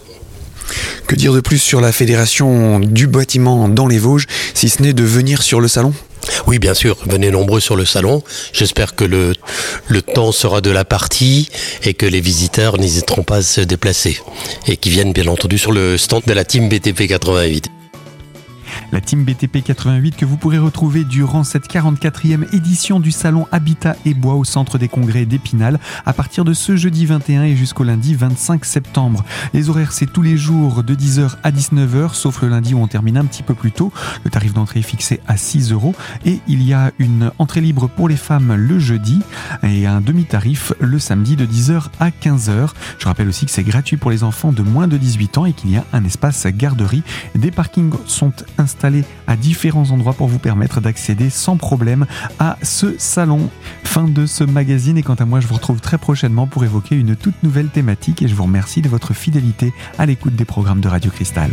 Que 1.07 1.15
dire 1.15 1.33
de 1.33 1.39
plus 1.39 1.59
sur 1.59 1.79
la 1.79 1.91
fédération 1.91 2.79
du 2.79 3.07
bâtiment 3.07 3.69
dans 3.69 3.87
les 3.87 3.99
Vosges, 3.99 4.27
si 4.53 4.69
ce 4.69 4.81
n'est 4.81 4.93
de 4.93 5.03
venir 5.03 5.41
sur 5.41 5.61
le 5.61 5.67
salon? 5.67 5.93
Oui, 6.47 6.59
bien 6.59 6.73
sûr, 6.73 6.97
venez 7.05 7.29
nombreux 7.29 7.59
sur 7.59 7.75
le 7.75 7.83
salon. 7.83 8.23
J'espère 8.53 8.95
que 8.95 9.03
le, 9.03 9.33
le 9.89 10.01
temps 10.01 10.31
sera 10.31 10.61
de 10.61 10.71
la 10.71 10.85
partie 10.85 11.49
et 11.83 11.93
que 11.93 12.05
les 12.05 12.21
visiteurs 12.21 12.77
n'hésiteront 12.77 13.23
pas 13.23 13.37
à 13.37 13.41
se 13.41 13.61
déplacer. 13.61 14.19
Et 14.65 14.77
qui 14.77 14.89
viennent 14.89 15.11
bien 15.11 15.27
entendu 15.27 15.57
sur 15.57 15.73
le 15.73 15.97
stand 15.97 16.23
de 16.25 16.33
la 16.33 16.45
team 16.45 16.69
BTP 16.69 17.07
88 17.07 17.76
la 18.91 19.01
team 19.01 19.23
BTP 19.23 19.63
88 19.63 20.15
que 20.15 20.25
vous 20.25 20.37
pourrez 20.37 20.57
retrouver 20.57 21.03
durant 21.03 21.43
cette 21.43 21.67
44e 21.67 22.53
édition 22.55 22.99
du 22.99 23.11
salon 23.11 23.47
Habitat 23.51 23.95
et 24.05 24.13
Bois 24.13 24.35
au 24.35 24.43
centre 24.43 24.77
des 24.77 24.87
congrès 24.87 25.25
d'Épinal 25.25 25.79
à 26.05 26.13
partir 26.13 26.45
de 26.45 26.53
ce 26.53 26.75
jeudi 26.75 27.05
21 27.05 27.43
et 27.43 27.55
jusqu'au 27.55 27.83
lundi 27.83 28.15
25 28.15 28.63
septembre. 28.63 29.25
Les 29.53 29.69
horaires 29.69 29.91
c'est 29.91 30.05
tous 30.05 30.21
les 30.21 30.37
jours 30.37 30.83
de 30.83 30.95
10h 30.95 31.35
à 31.43 31.51
19h 31.51 32.13
sauf 32.13 32.41
le 32.41 32.49
lundi 32.49 32.73
où 32.73 32.79
on 32.79 32.87
termine 32.87 33.17
un 33.17 33.25
petit 33.25 33.43
peu 33.43 33.53
plus 33.53 33.71
tôt. 33.71 33.91
Le 34.23 34.29
tarif 34.29 34.53
d'entrée 34.53 34.79
est 34.79 34.83
fixé 34.83 35.19
à 35.27 35.35
6 35.35 35.71
euros 35.71 35.93
et 36.25 36.39
il 36.47 36.63
y 36.63 36.73
a 36.73 36.91
une 36.97 37.31
entrée 37.39 37.61
libre 37.61 37.87
pour 37.89 38.07
les 38.07 38.17
femmes 38.17 38.55
le 38.55 38.79
jeudi 38.79 39.21
et 39.63 39.85
un 39.85 40.01
demi-tarif 40.01 40.71
le 40.79 40.99
samedi 40.99 41.35
de 41.35 41.45
10h 41.45 41.87
à 41.99 42.09
15h. 42.09 42.69
Je 42.99 43.05
rappelle 43.05 43.27
aussi 43.27 43.45
que 43.45 43.51
c'est 43.51 43.63
gratuit 43.63 43.97
pour 43.97 44.11
les 44.11 44.23
enfants 44.23 44.53
de 44.53 44.61
moins 44.61 44.87
de 44.87 44.97
18 44.97 45.37
ans 45.39 45.45
et 45.45 45.53
qu'il 45.53 45.71
y 45.71 45.77
a 45.77 45.83
un 45.91 46.05
espace 46.05 46.47
garderie. 46.47 47.03
Des 47.35 47.51
parkings 47.51 47.91
sont 48.05 48.31
installés 48.57 48.76
à 49.27 49.35
différents 49.35 49.91
endroits 49.91 50.13
pour 50.13 50.27
vous 50.27 50.39
permettre 50.39 50.81
d'accéder 50.81 51.29
sans 51.29 51.57
problème 51.57 52.05
à 52.39 52.57
ce 52.61 52.95
salon. 52.97 53.49
Fin 53.83 54.07
de 54.07 54.25
ce 54.25 54.43
magazine 54.43 54.97
et 54.97 55.03
quant 55.03 55.15
à 55.15 55.25
moi 55.25 55.39
je 55.39 55.47
vous 55.47 55.55
retrouve 55.55 55.81
très 55.81 55.97
prochainement 55.97 56.47
pour 56.47 56.63
évoquer 56.63 56.95
une 56.95 57.15
toute 57.15 57.41
nouvelle 57.43 57.69
thématique 57.69 58.21
et 58.21 58.27
je 58.27 58.35
vous 58.35 58.43
remercie 58.43 58.81
de 58.81 58.89
votre 58.89 59.13
fidélité 59.13 59.73
à 59.97 60.05
l'écoute 60.05 60.35
des 60.35 60.45
programmes 60.45 60.81
de 60.81 60.87
Radio 60.87 61.11
Cristal. 61.11 61.51